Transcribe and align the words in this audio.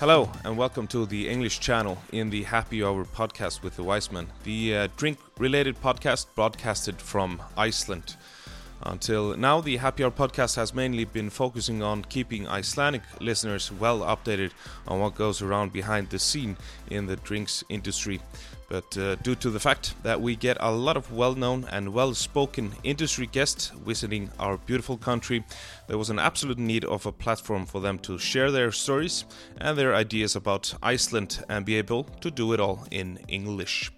Hello, 0.00 0.30
and 0.44 0.56
welcome 0.56 0.86
to 0.86 1.06
the 1.06 1.28
English 1.28 1.58
channel 1.58 1.98
in 2.12 2.30
the 2.30 2.44
Happy 2.44 2.84
Hour 2.84 3.04
podcast 3.04 3.64
with 3.64 3.74
the 3.74 3.82
Viceman, 3.82 4.28
the 4.44 4.76
uh, 4.76 4.88
drink 4.96 5.18
related 5.38 5.80
podcast 5.82 6.26
broadcasted 6.36 7.02
from 7.02 7.42
Iceland. 7.56 8.14
Until 8.82 9.36
now, 9.36 9.60
the 9.60 9.76
Happy 9.76 10.04
Hour 10.04 10.10
podcast 10.10 10.56
has 10.56 10.72
mainly 10.72 11.04
been 11.04 11.30
focusing 11.30 11.82
on 11.82 12.04
keeping 12.04 12.46
Icelandic 12.46 13.02
listeners 13.20 13.72
well 13.72 14.00
updated 14.00 14.52
on 14.86 15.00
what 15.00 15.16
goes 15.16 15.42
around 15.42 15.72
behind 15.72 16.10
the 16.10 16.18
scene 16.18 16.56
in 16.90 17.06
the 17.06 17.16
drinks 17.16 17.64
industry. 17.68 18.20
But 18.68 18.96
uh, 18.98 19.16
due 19.16 19.34
to 19.36 19.50
the 19.50 19.60
fact 19.60 19.94
that 20.02 20.20
we 20.20 20.36
get 20.36 20.58
a 20.60 20.70
lot 20.70 20.96
of 20.96 21.10
well 21.10 21.34
known 21.34 21.64
and 21.70 21.94
well 21.94 22.14
spoken 22.14 22.72
industry 22.84 23.26
guests 23.26 23.70
visiting 23.70 24.30
our 24.38 24.58
beautiful 24.58 24.98
country, 24.98 25.44
there 25.86 25.98
was 25.98 26.10
an 26.10 26.18
absolute 26.18 26.58
need 26.58 26.84
of 26.84 27.06
a 27.06 27.12
platform 27.12 27.64
for 27.64 27.80
them 27.80 27.98
to 28.00 28.18
share 28.18 28.50
their 28.50 28.70
stories 28.70 29.24
and 29.56 29.76
their 29.76 29.94
ideas 29.94 30.36
about 30.36 30.74
Iceland 30.82 31.42
and 31.48 31.64
be 31.64 31.76
able 31.76 32.04
to 32.04 32.30
do 32.30 32.52
it 32.52 32.60
all 32.60 32.86
in 32.90 33.18
English. 33.26 33.90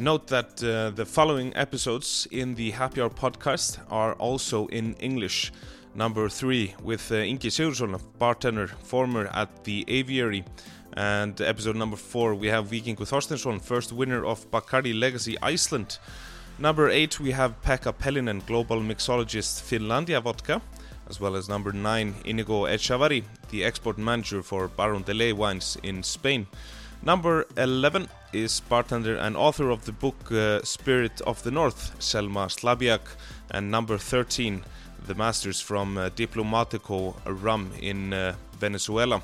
Note 0.00 0.28
that 0.28 0.64
uh, 0.64 0.88
the 0.88 1.04
following 1.04 1.54
episodes 1.54 2.26
in 2.30 2.54
the 2.54 2.70
Happy 2.70 3.02
Hour 3.02 3.10
podcast 3.10 3.80
are 3.90 4.14
also 4.14 4.66
in 4.68 4.94
English. 4.94 5.52
Number 5.94 6.30
three 6.30 6.74
with 6.82 7.12
uh, 7.12 7.16
Ingi 7.16 7.50
Sigurðsson, 7.50 8.00
bartender, 8.18 8.68
former 8.68 9.26
at 9.26 9.64
the 9.64 9.84
Aviary. 9.88 10.42
And 10.94 11.38
episode 11.42 11.76
number 11.76 11.98
four, 11.98 12.34
we 12.34 12.46
have 12.46 12.68
Vikingur 12.68 13.06
Þorsteinsson, 13.06 13.60
first 13.60 13.92
winner 13.92 14.24
of 14.24 14.50
Bacardi 14.50 14.98
Legacy 14.98 15.36
Iceland. 15.42 15.98
Number 16.58 16.88
eight, 16.88 17.20
we 17.20 17.32
have 17.32 17.60
Pekka 17.60 17.92
Pellinen, 17.92 18.46
global 18.46 18.80
mixologist 18.80 19.60
Finlandia 19.60 20.22
Vodka. 20.22 20.62
As 21.10 21.20
well 21.20 21.36
as 21.36 21.46
number 21.46 21.72
nine, 21.72 22.14
Inigo 22.24 22.62
Echavarri, 22.62 23.24
the 23.50 23.64
export 23.64 23.98
manager 23.98 24.42
for 24.42 24.66
Baron 24.66 25.02
de 25.02 25.12
Ley 25.12 25.34
wines 25.34 25.76
in 25.82 26.02
Spain. 26.02 26.46
Number 27.02 27.46
11 27.56 28.08
is 28.32 28.60
bartender 28.60 29.16
and 29.16 29.36
author 29.36 29.70
of 29.70 29.86
the 29.86 29.92
book 29.92 30.30
uh, 30.30 30.62
Spirit 30.62 31.20
of 31.22 31.42
the 31.42 31.50
North, 31.50 31.96
Selma 31.98 32.46
Slabiak. 32.46 33.00
And 33.50 33.70
number 33.70 33.96
13, 33.96 34.62
the 35.06 35.14
masters 35.14 35.60
from 35.60 35.96
uh, 35.96 36.10
Diplomatico 36.10 37.14
Rum 37.24 37.72
in 37.80 38.12
uh, 38.12 38.34
Venezuela. 38.58 39.22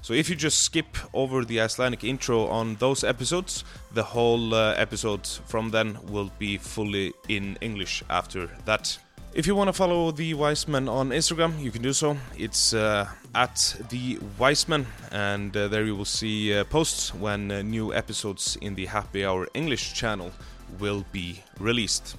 So 0.00 0.14
if 0.14 0.30
you 0.30 0.36
just 0.36 0.62
skip 0.62 0.96
over 1.12 1.44
the 1.44 1.60
Icelandic 1.60 2.02
intro 2.02 2.46
on 2.46 2.76
those 2.76 3.04
episodes, 3.04 3.62
the 3.92 4.04
whole 4.04 4.54
uh, 4.54 4.74
episode 4.74 5.26
from 5.26 5.70
then 5.70 5.98
will 6.06 6.30
be 6.38 6.56
fully 6.56 7.12
in 7.28 7.58
English 7.60 8.02
after 8.08 8.48
that. 8.64 8.98
If 9.34 9.46
you 9.46 9.54
want 9.54 9.68
to 9.68 9.72
follow 9.74 10.10
the 10.10 10.32
Viceman 10.34 10.88
on 10.88 11.10
Instagram, 11.10 11.60
you 11.60 11.70
can 11.70 11.82
do 11.82 11.92
so. 11.92 12.16
It's 12.36 12.72
uh, 12.72 13.06
at 13.38 13.76
the 13.88 14.16
Viceman, 14.36 14.84
and 15.12 15.56
uh, 15.56 15.68
there 15.68 15.84
you 15.84 15.94
will 15.94 16.04
see 16.04 16.52
uh, 16.52 16.64
posts 16.64 17.14
when 17.14 17.52
uh, 17.52 17.62
new 17.62 17.94
episodes 17.94 18.58
in 18.60 18.74
the 18.74 18.86
Happy 18.86 19.24
Hour 19.24 19.46
English 19.54 19.94
channel 19.94 20.32
will 20.80 21.04
be 21.12 21.40
released. 21.60 22.16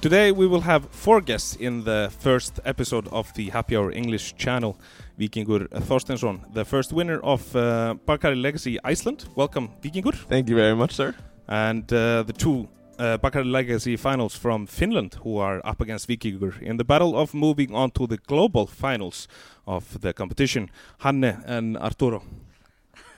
Today 0.00 0.30
we 0.30 0.46
will 0.46 0.60
have 0.60 0.88
four 0.90 1.20
guests 1.20 1.56
in 1.56 1.82
the 1.82 2.12
first 2.20 2.60
episode 2.64 3.08
of 3.08 3.34
the 3.34 3.50
Happy 3.50 3.76
Hour 3.76 3.90
English 3.90 4.36
channel. 4.36 4.76
Vikingur 5.18 5.68
Þorsteinsson, 5.88 6.40
the 6.54 6.64
first 6.64 6.92
winner 6.92 7.18
of 7.20 7.56
uh, 7.56 7.94
Legacy 8.22 8.78
Iceland. 8.84 9.24
Welcome, 9.34 9.68
Vikingur. 9.82 10.14
Thank 10.28 10.48
you 10.48 10.54
very 10.54 10.76
much, 10.76 10.92
sir. 10.92 11.12
And 11.48 11.92
uh, 11.92 12.22
the 12.22 12.32
two 12.32 12.68
uh, 12.98 13.18
Bacardi 13.18 13.50
Legacy 13.50 13.96
finals 13.96 14.34
from 14.36 14.66
Finland 14.66 15.14
who 15.24 15.38
are 15.38 15.60
up 15.64 15.80
against 15.80 16.08
Vikingur 16.08 16.60
in 16.62 16.76
the 16.76 16.84
battle 16.84 17.16
of 17.18 17.34
moving 17.34 17.74
on 17.74 17.90
to 17.92 18.06
the 18.06 18.16
global 18.26 18.66
finals 18.66 19.28
of 19.66 20.00
the 20.00 20.12
competition. 20.12 20.70
Hanne 20.98 21.42
and 21.46 21.76
Arturo. 21.76 22.22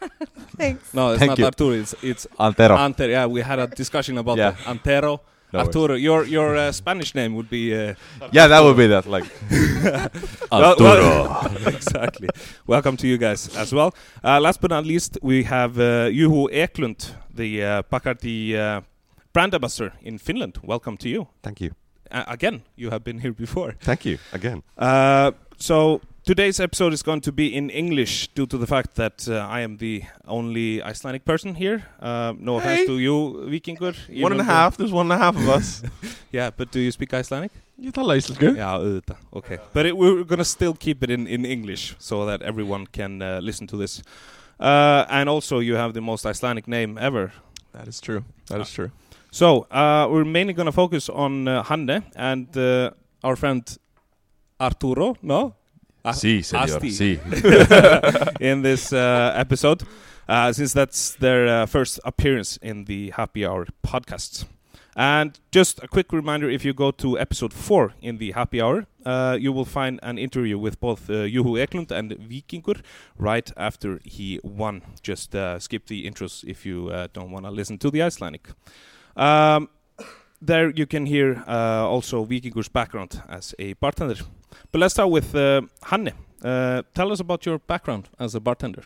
Thanks. 0.58 0.92
No, 0.94 1.10
it's 1.10 1.18
Thank 1.18 1.30
not 1.30 1.38
you. 1.38 1.44
Arturo. 1.46 1.72
It's 1.74 1.94
it's 2.02 2.26
Antero. 2.38 2.76
Antero. 2.76 3.10
Yeah, 3.10 3.26
we 3.26 3.40
had 3.42 3.58
a 3.58 3.66
discussion 3.66 4.18
about 4.18 4.38
Yeah. 4.38 4.50
the 4.52 4.70
Antero. 4.70 5.20
No 5.52 5.58
worries. 5.60 5.66
Arturo, 5.68 5.94
your 5.94 6.24
your 6.26 6.56
uh, 6.56 6.72
Spanish 6.72 7.14
name 7.14 7.34
would 7.36 7.48
be 7.48 7.72
uh, 7.74 7.94
yeah, 8.32 8.48
that 8.48 8.60
would 8.62 8.76
be 8.76 8.86
that. 8.88 9.06
Like 9.06 9.24
Well- 10.52 10.76
well- 10.78 11.46
exactly. 11.66 12.28
Welcome 12.66 12.96
to 12.98 13.06
you 13.06 13.18
guys 13.18 13.56
as 13.56 13.72
well. 13.72 13.94
Uh, 14.22 14.40
last 14.40 14.60
but 14.60 14.70
not 14.70 14.84
least, 14.84 15.18
we 15.22 15.44
have 15.44 15.78
uh, 15.78 16.08
Juho 16.10 16.48
Eklund, 16.52 17.14
the 17.34 17.62
uh, 17.64 17.82
Bacardi 17.90 18.54
uh, 18.56 18.80
brand 19.34 19.52
ambassador 19.54 19.92
in 20.02 20.18
Finland. 20.18 20.58
Welcome 20.62 20.96
to 20.98 21.08
you. 21.08 21.26
Thank 21.42 21.60
you. 21.60 21.72
Uh, 22.10 22.22
again, 22.28 22.62
you 22.76 22.90
have 22.90 23.02
been 23.04 23.18
here 23.18 23.32
before. 23.32 23.74
Thank 23.80 24.04
you 24.04 24.18
again. 24.32 24.62
Uh, 24.78 25.32
so 25.58 26.00
today's 26.24 26.60
episode 26.60 26.92
is 26.92 27.02
going 27.02 27.20
to 27.22 27.32
be 27.32 27.46
in 27.48 27.68
English 27.70 28.28
due 28.36 28.46
to 28.46 28.56
the 28.56 28.66
fact 28.66 28.94
that 28.94 29.26
uh, 29.28 29.34
I 29.58 29.60
am 29.62 29.78
the 29.78 30.04
only 30.28 30.80
Icelandic 30.82 31.24
person 31.24 31.56
here. 31.56 31.82
Uh, 32.00 32.32
no 32.38 32.58
offense 32.58 32.86
to 32.86 32.98
you, 32.98 33.46
Vikingur. 33.50 33.94
one 34.22 34.32
and 34.32 34.40
a 34.40 34.44
half. 34.44 34.76
There's 34.76 34.92
one 34.92 35.10
and 35.10 35.20
a 35.20 35.24
half 35.24 35.36
of 35.36 35.48
us. 35.48 35.82
Yeah, 36.32 36.50
but 36.56 36.72
do 36.72 36.80
you 36.80 36.90
speak 36.90 37.14
Icelandic? 37.14 37.52
you 37.78 37.92
tala 37.92 38.16
íslensku? 38.16 38.56
Yeah, 38.56 38.74
auðvitað. 38.74 39.16
Okay. 39.32 39.58
But 39.72 39.86
it, 39.86 39.96
we're 39.96 40.24
gonna 40.24 40.44
still 40.44 40.74
keep 40.74 41.02
it 41.02 41.10
in, 41.10 41.26
in 41.28 41.44
English 41.44 41.94
so 41.98 42.26
that 42.26 42.42
everyone 42.42 42.86
can 42.86 43.22
uh, 43.22 43.38
listen 43.40 43.66
to 43.68 43.76
this. 43.76 44.02
Uh, 44.58 45.04
and 45.08 45.28
also, 45.28 45.60
you 45.60 45.76
have 45.76 45.92
the 45.94 46.00
most 46.00 46.26
Icelandic 46.26 46.66
name 46.66 46.98
ever. 46.98 47.32
That 47.72 47.88
is 47.88 48.00
true. 48.00 48.24
That 48.46 48.60
is 48.60 48.70
true. 48.72 48.90
So 49.34 49.66
uh, 49.72 50.06
we're 50.08 50.24
mainly 50.24 50.52
gonna 50.52 50.70
focus 50.70 51.08
on 51.08 51.48
uh, 51.48 51.64
Hanne 51.64 52.04
and 52.14 52.56
uh, 52.56 52.90
our 53.24 53.34
friend 53.34 53.64
Arturo. 54.60 55.16
No. 55.22 55.56
Ah, 56.04 56.12
Sí, 56.12 56.38
señor. 56.44 56.80
Sí. 56.80 57.18
in 58.40 58.62
this 58.62 58.92
uh, 58.92 59.32
episode, 59.34 59.82
uh, 60.28 60.52
since 60.52 60.72
that's 60.72 61.16
their 61.16 61.48
uh, 61.48 61.66
first 61.66 61.98
appearance 62.04 62.58
in 62.62 62.84
the 62.84 63.10
Happy 63.10 63.44
Hour 63.44 63.66
podcast. 63.82 64.44
And 64.94 65.36
just 65.50 65.82
a 65.82 65.88
quick 65.88 66.12
reminder 66.12 66.48
if 66.48 66.64
you 66.64 66.72
go 66.72 66.92
to 66.92 67.18
episode 67.18 67.52
4 67.52 67.94
in 68.00 68.18
the 68.18 68.30
Happy 68.30 68.62
Hour, 68.62 68.86
uh, 69.04 69.36
you 69.40 69.52
will 69.52 69.64
find 69.64 69.98
an 70.04 70.16
interview 70.16 70.56
with 70.58 70.78
both 70.78 71.10
uh, 71.10 71.26
Juho 71.26 71.58
Eklund 71.58 71.90
and 71.90 72.12
Vikingur 72.12 72.80
right 73.18 73.50
after 73.56 73.98
he 74.04 74.38
won. 74.44 74.82
Just 75.02 75.34
uh, 75.34 75.58
skip 75.58 75.86
the 75.86 76.08
intros 76.08 76.44
if 76.44 76.64
you 76.64 76.90
uh, 76.90 77.08
don't 77.12 77.32
want 77.32 77.46
to 77.46 77.50
listen 77.50 77.78
to 77.78 77.90
the 77.90 78.00
Icelandic. 78.00 78.50
Um, 79.16 79.68
there 80.40 80.70
you 80.70 80.86
can 80.86 81.06
hear 81.06 81.42
uh, 81.46 81.86
also 81.88 82.24
Vikingur's 82.24 82.68
background 82.68 83.22
as 83.28 83.54
a 83.58 83.74
bartender. 83.74 84.16
But 84.70 84.80
let's 84.80 84.94
start 84.94 85.10
with 85.10 85.34
uh, 85.34 85.62
Hanne. 85.84 86.12
Uh, 86.42 86.82
tell 86.94 87.10
us 87.10 87.20
about 87.20 87.46
your 87.46 87.58
background 87.58 88.08
as 88.18 88.34
a 88.34 88.40
bartender. 88.40 88.84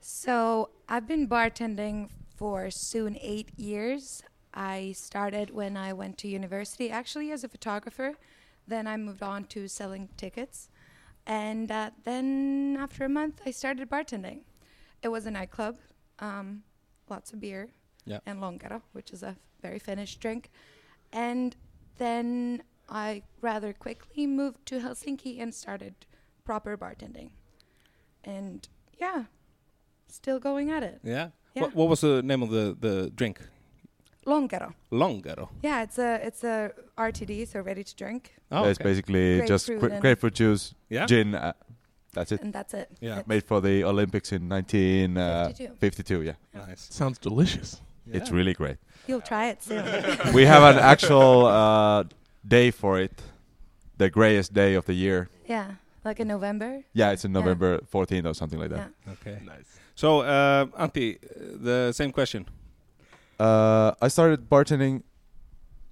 So 0.00 0.68
I've 0.88 1.08
been 1.08 1.26
bartending 1.26 2.10
for 2.36 2.70
soon 2.70 3.16
eight 3.20 3.50
years. 3.56 4.22
I 4.52 4.92
started 4.92 5.50
when 5.50 5.76
I 5.76 5.92
went 5.92 6.18
to 6.18 6.28
university, 6.28 6.90
actually 6.90 7.32
as 7.32 7.42
a 7.42 7.48
photographer. 7.48 8.14
Then 8.68 8.86
I 8.86 8.96
moved 8.96 9.22
on 9.22 9.44
to 9.44 9.68
selling 9.68 10.08
tickets, 10.16 10.68
and 11.26 11.70
uh, 11.70 11.90
then 12.04 12.78
after 12.80 13.04
a 13.04 13.08
month, 13.08 13.40
I 13.44 13.50
started 13.50 13.90
bartending. 13.90 14.40
It 15.02 15.08
was 15.08 15.26
a 15.26 15.30
nightclub, 15.30 15.76
um, 16.18 16.62
lots 17.10 17.32
of 17.32 17.40
beer, 17.40 17.68
Yeah. 18.06 18.18
and 18.26 18.40
lonkero, 18.40 18.82
which 18.92 19.12
is 19.12 19.22
a 19.22 19.36
very 19.62 19.78
Finnish 19.78 20.16
drink. 20.16 20.50
And 21.12 21.56
then 21.98 22.62
I 22.88 23.22
rather 23.40 23.72
quickly 23.72 24.26
moved 24.26 24.66
to 24.66 24.80
Helsinki 24.80 25.40
and 25.40 25.54
started 25.54 25.94
proper 26.44 26.76
bartending. 26.76 27.30
And 28.24 28.68
yeah, 29.00 29.24
still 30.08 30.38
going 30.38 30.70
at 30.70 30.82
it. 30.82 31.00
Yeah. 31.02 31.30
Yeah. 31.54 31.62
What, 31.62 31.74
what 31.74 31.88
was 31.88 32.00
the 32.00 32.22
name 32.22 32.42
of 32.42 32.50
the, 32.50 32.76
the 32.78 33.10
drink? 33.14 33.40
Lonkero. 34.26 34.72
Lonkero. 34.90 35.48
Yeah, 35.62 35.82
it's 35.82 35.98
a 35.98 36.14
it's 36.26 36.42
a 36.44 36.72
RTD, 36.96 37.46
so 37.46 37.60
ready 37.60 37.84
to 37.84 37.94
drink, 37.94 38.34
Oh, 38.50 38.64
It's 38.64 38.80
okay. 38.80 38.88
basically 38.90 39.46
just 39.46 39.66
Grapefruit 39.66 39.90
gra- 39.92 40.00
grapefruit 40.00 40.34
juice, 40.34 40.74
Yeah. 40.88 41.04
gin. 41.06 41.34
Uh, 41.34 41.52
that's 42.14 42.32
it. 42.32 42.40
and 42.40 42.52
that's 42.52 42.72
it. 42.74 42.90
Yeah. 43.00 43.12
It's- 43.18 43.26
Made 43.26 43.44
for 43.44 43.60
the 43.60 43.84
Olympics 43.84 44.32
in 44.32 44.48
1952. 44.48 45.74
52. 45.78 46.22
yeah, 46.22 46.32
Nice. 46.54 46.88
Sounds 46.90 47.18
delicious. 47.18 47.82
It's 48.12 48.30
really 48.30 48.54
great. 48.54 48.76
You'll 49.06 49.20
try 49.20 49.48
it 49.48 49.62
soon. 49.62 49.84
we 50.34 50.44
have 50.46 50.62
an 50.62 50.78
actual 50.82 51.46
uh, 51.46 52.04
day 52.46 52.70
for 52.70 52.98
it, 52.98 53.22
the 53.98 54.08
greyest 54.10 54.52
day 54.54 54.74
of 54.74 54.84
the 54.86 54.94
year. 54.94 55.28
yeah, 55.46 55.72
like 56.04 56.20
in 56.20 56.28
November. 56.28 56.82
Yeah, 56.92 57.12
it's 57.12 57.24
in 57.24 57.32
Yeah. 57.32 57.40
November 57.40 57.78
14th 57.92 58.26
or 58.26 58.34
something 58.34 58.58
like 58.58 58.70
that. 58.70 58.90
Yeah. 59.06 59.12
Okay. 59.12 59.38
Nice. 59.44 59.78
So, 59.94 60.20
uh, 60.20 60.66
Antti, 60.78 61.16
uh, 61.16 61.18
the 61.62 61.92
same 61.92 62.12
question. 62.12 62.46
Uh, 63.38 63.92
I 64.00 64.08
started 64.08 64.48
bartending 64.48 65.02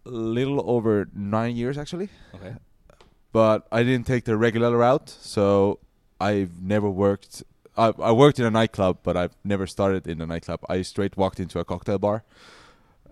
a 0.07 0.11
little 0.11 0.63
over 0.69 1.09
nine 1.15 1.55
years 1.57 1.77
actually. 1.79 2.09
Okay. 2.35 2.55
but 3.33 3.67
I 3.73 3.83
didn't 3.83 4.07
take 4.07 4.25
the 4.25 4.37
regular 4.37 4.77
route, 4.77 5.09
so 5.09 5.79
I've 6.21 6.61
never 6.63 6.89
worked. 6.91 7.43
I, 7.77 7.93
I 7.99 8.13
worked 8.13 8.39
in 8.39 8.45
a 8.45 8.51
nightclub, 8.51 8.99
but 9.03 9.17
I've 9.17 9.37
never 9.45 9.67
started 9.67 10.07
in 10.07 10.21
a 10.21 10.27
nightclub. 10.27 10.61
I 10.69 10.83
straight 10.83 11.17
walked 11.17 11.41
into 11.41 11.59
a 11.59 11.65
cocktail 11.65 11.99
bar, 11.99 12.25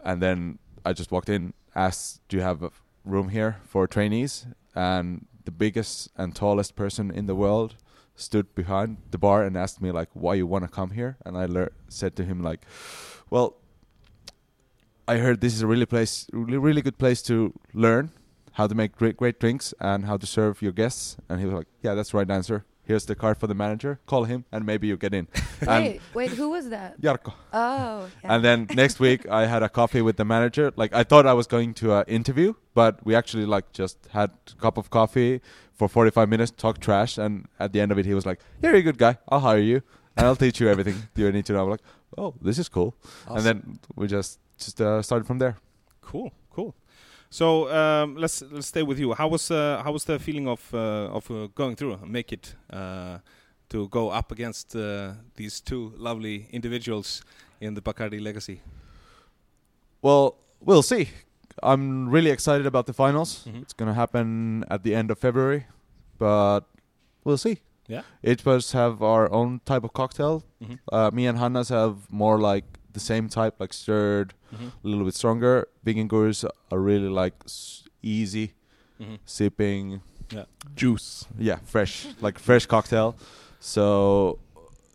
and 0.05 0.23
then 0.23 0.59
I 0.85 0.93
just 0.93 1.11
walked 1.11 1.29
in, 1.29 1.55
asked, 1.75 2.21
"Do 2.29 2.37
you 2.37 2.43
have 2.43 2.63
a 2.63 2.71
room 3.05 3.31
here 3.31 3.57
for 3.65 3.87
trainees?" 3.87 4.47
And 4.75 5.27
the 5.45 5.51
biggest 5.51 6.11
and 6.17 6.35
tallest 6.35 6.77
person 6.77 7.11
in 7.11 7.27
the 7.27 7.35
world 7.35 7.77
stood 8.15 8.55
behind 8.55 8.99
the 9.11 9.19
bar 9.19 9.43
and 9.43 9.57
asked 9.57 9.81
me 9.81 9.91
like 9.91 10.09
why 10.13 10.35
you 10.35 10.47
want 10.47 10.65
to 10.65 10.69
come 10.69 10.91
here, 10.91 11.17
and 11.25 11.37
I 11.37 11.69
said 11.89 12.15
to 12.17 12.25
him 12.25 12.43
like, 12.43 12.61
well, 13.31 13.57
I 15.09 15.17
heard 15.17 15.41
this 15.41 15.55
is 15.55 15.63
a 15.63 15.67
really 15.67 15.87
place, 15.87 16.27
really 16.33 16.59
really 16.59 16.83
good 16.83 16.99
place 16.99 17.23
to 17.23 17.53
learn 17.73 18.13
how 18.53 18.67
to 18.67 18.75
make 18.75 18.97
great 18.97 19.17
great 19.17 19.41
drinks 19.41 19.73
and 19.81 20.05
how 20.05 20.17
to 20.17 20.27
serve 20.27 20.61
your 20.61 20.73
guests. 20.73 21.17
And 21.29 21.41
he 21.41 21.47
was 21.47 21.55
like, 21.55 21.69
yeah, 21.83 21.95
that's 21.95 22.11
the 22.11 22.19
right 22.19 22.31
answer. 22.31 22.65
Here's 22.91 23.07
the 23.07 23.15
card 23.15 23.39
for 23.39 23.47
the 23.47 23.55
manager. 23.55 24.01
Call 24.07 24.25
him, 24.25 24.47
and 24.51 24.67
maybe 24.67 24.89
you 24.89 24.97
get 24.97 25.15
in. 25.15 25.29
and 25.61 25.85
Wait, 25.85 26.01
wait, 26.13 26.31
who 26.33 26.51
was 26.51 26.71
that? 26.71 27.01
Jarkko. 27.01 27.33
Oh, 27.53 28.09
yeah. 28.25 28.35
And 28.35 28.45
then 28.45 28.67
next 28.75 28.99
week 28.99 29.29
I 29.29 29.47
had 29.47 29.63
a 29.63 29.69
coffee 29.69 30.03
with 30.03 30.17
the 30.17 30.25
manager. 30.25 30.73
Like 30.75 30.93
I 30.93 31.05
thought 31.05 31.25
I 31.25 31.35
was 31.35 31.47
going 31.47 31.73
to 31.75 31.95
an 31.95 32.05
interview, 32.09 32.55
but 32.75 32.99
we 33.07 33.15
actually 33.15 33.47
like 33.47 33.71
just 33.73 33.97
had 34.11 34.33
a 34.33 34.61
cup 34.61 34.77
of 34.77 34.91
coffee 34.91 35.41
for 35.73 35.87
45 35.87 36.29
minutes, 36.29 36.51
talked 36.51 36.81
trash, 36.81 37.17
and 37.17 37.47
at 37.61 37.73
the 37.73 37.81
end 37.81 37.93
of 37.93 37.99
it 38.01 38.07
he 38.07 38.15
was 38.15 38.27
like, 38.27 38.41
Here 38.61 38.71
"You're 38.73 38.81
a 38.81 38.83
good 38.83 38.99
guy. 38.99 39.19
I'll 39.29 39.39
hire 39.39 39.65
you, 39.73 39.83
and 40.17 40.27
I'll 40.27 40.35
teach 40.35 40.59
you 40.59 40.69
everything 40.69 40.97
you 41.15 41.31
need 41.31 41.47
to 41.47 41.53
know." 41.53 41.63
I'm 41.63 41.71
like, 41.71 41.85
"Oh, 42.19 42.35
this 42.43 42.59
is 42.59 42.69
cool." 42.69 42.97
And 43.29 43.45
then 43.47 43.79
we 43.95 44.09
just 44.09 44.41
just 44.59 44.81
uh, 44.81 45.01
started 45.01 45.29
from 45.29 45.39
there. 45.39 45.59
Cool, 46.01 46.33
cool. 46.51 46.75
So 47.31 47.71
um, 47.73 48.17
let's 48.17 48.43
let's 48.51 48.67
stay 48.67 48.83
with 48.83 48.99
you. 48.99 49.15
How 49.15 49.29
was 49.29 49.51
uh, 49.51 49.81
how 49.85 49.93
was 49.93 50.05
the 50.05 50.19
feeling 50.19 50.49
of 50.49 50.61
uh, 50.75 51.17
of 51.17 51.31
uh, 51.31 51.47
going 51.55 51.77
through, 51.77 51.99
make 52.05 52.33
it 52.33 52.57
uh, 52.73 53.19
to 53.69 53.89
go 53.89 54.11
up 54.11 54.33
against 54.33 54.75
uh, 54.75 55.13
these 55.37 55.61
two 55.61 55.93
lovely 55.97 56.49
individuals 56.53 57.23
in 57.61 57.75
the 57.75 57.81
Bacardi 57.81 58.21
legacy? 58.21 58.61
Well, 60.03 60.35
we'll 60.61 60.83
see. 60.83 61.09
I'm 61.63 62.09
really 62.09 62.31
excited 62.31 62.67
about 62.67 62.87
the 62.87 62.93
finals. 62.93 63.47
Mhm. 63.47 63.63
It's 63.63 63.75
gonna 63.75 63.95
happen 63.95 64.65
at 64.71 64.83
the 64.83 64.95
end 64.95 65.11
of 65.11 65.19
February, 65.19 65.67
but 66.19 66.61
we'll 67.25 67.39
see. 67.39 67.59
Yeah. 67.87 68.03
Each 68.25 68.41
of 68.41 68.49
us 68.49 68.73
have 68.73 69.03
our 69.03 69.31
own 69.33 69.61
type 69.65 69.85
of 69.85 69.93
cocktail. 69.93 70.43
Mhm. 70.61 70.79
Uh, 70.93 71.11
me 71.13 71.27
and 71.29 71.39
Hannes 71.39 71.69
have 71.69 72.11
more 72.11 72.39
like 72.41 72.65
the 72.93 73.01
same 73.01 73.29
type, 73.29 73.55
like 73.61 73.73
stirred, 73.73 74.35
Mhm. 74.53 74.73
a 74.85 74.89
little 74.89 75.05
bit 75.05 75.15
stronger. 75.15 75.69
Vikingur's 75.85 76.45
are 76.71 76.79
really 76.81 77.09
like 77.09 77.35
s- 77.45 77.85
easy 78.03 78.55
Mhm. 79.01 79.19
sipping. 79.25 80.01
Juice. 80.77 81.27
Yeah, 81.39 81.57
fresh, 81.65 82.07
like 82.21 82.39
fresh 82.39 82.67
cocktail. 82.67 83.17
So 83.59 84.39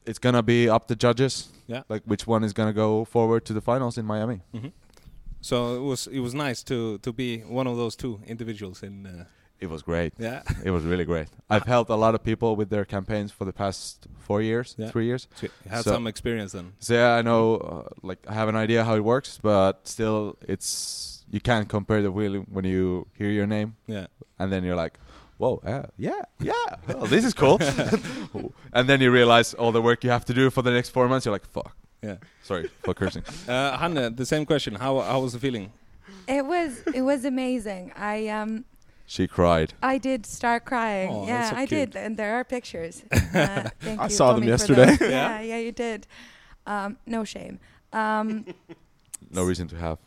it's 0.05 0.19
gonna 0.19 0.43
be 0.43 0.69
up 0.69 0.87
to 0.87 0.95
judges. 0.95 1.49
Yeah. 1.67 1.83
Like 1.89 2.03
which 2.05 2.25
one 2.27 2.43
is 2.45 2.53
gonna 2.53 2.73
go 2.73 3.05
forward 3.05 3.43
to 3.45 3.53
the 3.53 3.61
finals 3.61 3.97
in 3.97 4.05
Miami. 4.05 4.41
Mhm. 4.53 4.71
So 5.41 5.75
it 5.75 5.79
was 5.81 6.07
it 6.07 6.19
was 6.19 6.33
nice 6.33 6.63
to 6.63 6.97
to 6.99 7.11
be 7.13 7.39
one 7.39 7.67
of 7.67 7.75
those 7.77 7.95
two 7.95 8.19
individuals 8.27 8.81
in. 8.83 9.05
Uh, 9.05 9.25
It 9.59 9.69
was 9.69 9.81
great. 9.81 10.13
yeah. 10.19 10.41
It 10.63 10.71
was 10.71 10.83
really 10.83 11.05
great. 11.05 11.27
I've 11.49 11.65
helped 11.65 11.89
a 11.89 11.95
lot 11.95 12.13
of 12.15 12.21
people 12.23 12.55
with 12.55 12.69
their 12.69 12.85
campaigns 12.85 13.31
for 13.31 13.45
the 13.45 13.53
past 13.53 14.07
four 14.19 14.41
years, 14.41 14.75
Yeah. 14.77 14.89
three 14.91 15.05
years. 15.05 15.27
So 15.35 15.47
you 15.47 15.71
had 15.71 15.83
So- 15.83 15.91
some 15.93 16.07
experience 16.07 16.51
then. 16.51 16.73
So 16.79 16.93
yeah, 16.93 17.15
I 17.19 17.21
know, 17.21 17.55
uh, 17.57 17.89
like 18.03 18.19
I 18.27 18.33
have 18.33 18.49
an 18.49 18.55
idea 18.55 18.83
how 18.83 18.95
it 18.95 19.03
works, 19.03 19.39
but 19.41 19.87
still, 19.87 20.35
it's 20.47 21.23
you 21.31 21.39
can't 21.41 21.67
compare 21.69 22.01
the 22.01 22.11
feeling 22.11 22.45
when 22.51 22.65
you 22.65 23.07
hear 23.17 23.29
your 23.29 23.47
name 23.47 23.75
Yeah. 23.87 24.07
and 24.39 24.51
then 24.51 24.63
you're 24.63 24.75
like, 24.83 24.99
whoa, 25.37 25.61
yeah, 25.65 25.85
yeah, 25.97 26.21
yeah, 26.39 26.53
well, 26.87 27.07
this 27.07 27.25
is 27.25 27.33
cool. 27.33 27.57
and 28.73 28.87
then 28.89 29.01
you 29.01 29.11
realize 29.11 29.53
all 29.53 29.71
the 29.71 29.81
work 29.81 30.03
you 30.03 30.09
have 30.11 30.25
to 30.25 30.33
do 30.33 30.49
for 30.49 30.61
the 30.61 30.71
next 30.71 30.89
four 30.89 31.07
months. 31.07 31.25
You're 31.25 31.33
like, 31.35 31.45
fuck. 31.47 31.75
Yeah. 32.01 32.17
Sorry 32.43 32.69
for 32.83 32.93
cursing. 32.93 33.23
Uh, 33.47 33.77
Hanne, 33.77 34.15
the 34.15 34.25
same 34.25 34.45
question. 34.45 34.75
How 34.75 34.99
how 34.99 35.19
was 35.21 35.33
the 35.33 35.39
feeling? 35.39 35.71
it 36.27 36.45
was 36.45 36.71
it 36.93 37.01
was 37.01 37.25
amazing. 37.25 37.91
I 37.97 38.27
um 38.27 38.65
She 39.05 39.27
cried. 39.27 39.73
I 39.83 39.97
did 39.99 40.25
start 40.25 40.65
crying. 40.65 41.09
Oh, 41.11 41.27
yeah, 41.27 41.49
so 41.51 41.55
I 41.55 41.65
did, 41.65 41.95
and 41.95 42.17
there 42.17 42.35
are 42.35 42.43
pictures. 42.43 43.03
Uh, 43.35 43.69
thank 43.81 43.99
I 43.99 44.05
you, 44.05 44.09
saw 44.09 44.33
them 44.33 44.43
yesterday. 44.43 44.97
Yeah? 45.01 45.09
yeah, 45.09 45.41
yeah, 45.41 45.57
you 45.57 45.71
did. 45.71 46.07
Um, 46.65 46.97
no 47.05 47.23
shame. 47.23 47.59
Um, 47.93 48.45
No 49.31 49.43
reason 49.43 49.67
to 49.69 49.77
have. 49.77 49.97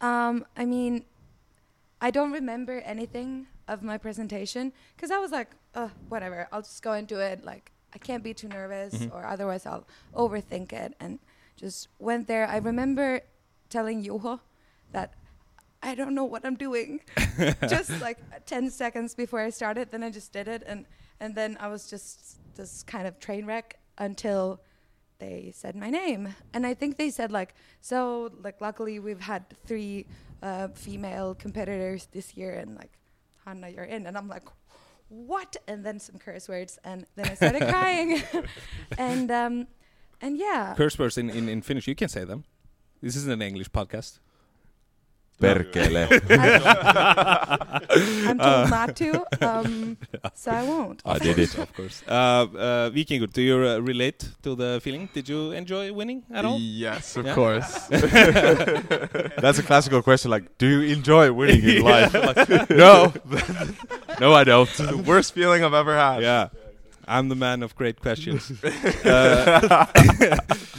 um, 0.00 0.44
I 0.56 0.64
mean, 0.64 1.04
I 2.00 2.10
don't 2.10 2.32
remember 2.32 2.80
anything 2.80 3.46
of 3.68 3.82
my 3.82 3.96
presentation 3.98 4.72
because 4.96 5.10
I 5.10 5.18
was 5.18 5.30
like, 5.30 5.50
uh, 5.74 5.88
whatever. 6.08 6.48
I'll 6.52 6.62
just 6.62 6.82
go 6.82 6.92
into 6.94 7.20
it. 7.20 7.44
Like, 7.44 7.70
I 7.94 7.98
can't 7.98 8.22
be 8.24 8.34
too 8.34 8.48
nervous, 8.48 8.94
Mhm. 8.94 9.14
or 9.14 9.24
otherwise 9.26 9.64
I'll 9.66 9.86
overthink 10.14 10.72
it. 10.72 10.94
And 11.00 11.18
just 11.56 11.88
went 11.98 12.26
there. 12.26 12.46
I 12.48 12.56
remember 12.58 13.20
telling 13.68 14.02
Juho 14.04 14.40
that 14.92 15.12
I 15.82 15.94
don't 15.94 16.14
know 16.14 16.24
what 16.24 16.44
I'm 16.44 16.56
doing. 16.56 17.00
just 17.68 18.00
like 18.00 18.18
10 18.46 18.70
seconds 18.70 19.14
before 19.14 19.40
I 19.40 19.50
started, 19.50 19.90
then 19.90 20.02
I 20.02 20.10
just 20.10 20.32
did 20.32 20.48
it, 20.48 20.62
and 20.66 20.86
and 21.20 21.34
then 21.34 21.56
I 21.60 21.68
was 21.68 21.88
just 21.88 22.38
this 22.54 22.82
kind 22.82 23.06
of 23.06 23.18
train 23.18 23.46
wreck 23.46 23.78
until 23.98 24.60
they 25.18 25.52
said 25.54 25.76
my 25.76 25.90
name, 25.90 26.34
and 26.52 26.66
I 26.66 26.74
think 26.74 26.96
they 26.96 27.10
said 27.10 27.32
like 27.32 27.54
so. 27.80 28.30
Like 28.42 28.60
luckily 28.60 28.98
we've 28.98 29.20
had 29.20 29.44
three 29.66 30.06
uh, 30.42 30.68
female 30.68 31.34
competitors 31.34 32.08
this 32.12 32.36
year, 32.36 32.54
and 32.54 32.76
like 32.76 32.92
Hanna, 33.44 33.68
you're 33.68 33.84
in, 33.84 34.06
and 34.06 34.16
I'm 34.16 34.28
like. 34.28 34.44
What? 35.12 35.56
And 35.66 35.84
then 35.84 35.98
some 35.98 36.20
curse 36.20 36.48
words, 36.48 36.78
and 36.84 37.04
then 37.16 37.26
I 37.26 37.34
started 37.34 37.62
crying, 37.68 38.22
and 38.96 39.28
um, 39.28 39.66
and 40.20 40.38
yeah, 40.38 40.74
Curse 40.76 40.98
words 41.00 41.18
in, 41.18 41.30
in, 41.30 41.48
in 41.48 41.62
Finnish, 41.62 41.88
you 41.88 41.96
can 41.96 42.08
say 42.08 42.24
them. 42.24 42.44
This 43.02 43.16
isn't 43.16 43.32
an 43.32 43.42
English 43.42 43.70
podcast. 43.70 44.20
Perkele. 45.40 46.06
I'm 48.28 48.38
told 48.38 48.70
not 48.70 48.96
to, 48.96 49.24
um, 49.46 49.96
so 50.34 50.50
I 50.50 50.62
won't. 50.62 51.02
I 51.04 51.18
did 51.18 51.38
it. 51.38 51.58
of 51.58 51.72
course. 51.74 52.02
Uh, 52.06 52.12
uh, 52.12 52.90
Vikingur, 52.90 53.32
do 53.32 53.42
you 53.42 53.56
uh, 53.56 53.78
relate 53.78 54.28
to 54.42 54.54
the 54.54 54.80
feeling? 54.82 55.08
Did 55.12 55.28
you 55.28 55.52
enjoy 55.52 55.92
winning 55.92 56.22
at 56.32 56.44
all? 56.44 56.58
Yes, 56.60 57.16
of 57.16 57.26
Yeah? 57.26 57.34
course. 57.34 57.86
That's 57.88 59.58
a 59.58 59.62
classical 59.62 60.02
question. 60.02 60.30
Like, 60.30 60.58
do 60.58 60.66
you 60.66 60.94
enjoy 60.94 61.32
winning 61.32 61.62
in 61.64 61.82
life? 61.94 62.14
Like, 62.14 62.70
no, 62.70 63.12
no, 64.20 64.34
I 64.34 64.44
don't. 64.44 64.68
the 64.76 65.02
worst 65.06 65.34
feeling 65.34 65.64
I've 65.64 65.74
ever 65.74 65.96
had. 65.96 66.22
Yeah. 66.22 66.48
I'm 67.08 67.28
the 67.28 67.34
man 67.34 67.64
of 67.64 67.74
great 67.74 68.00
questions. 68.00 68.52
uh, 69.04 69.86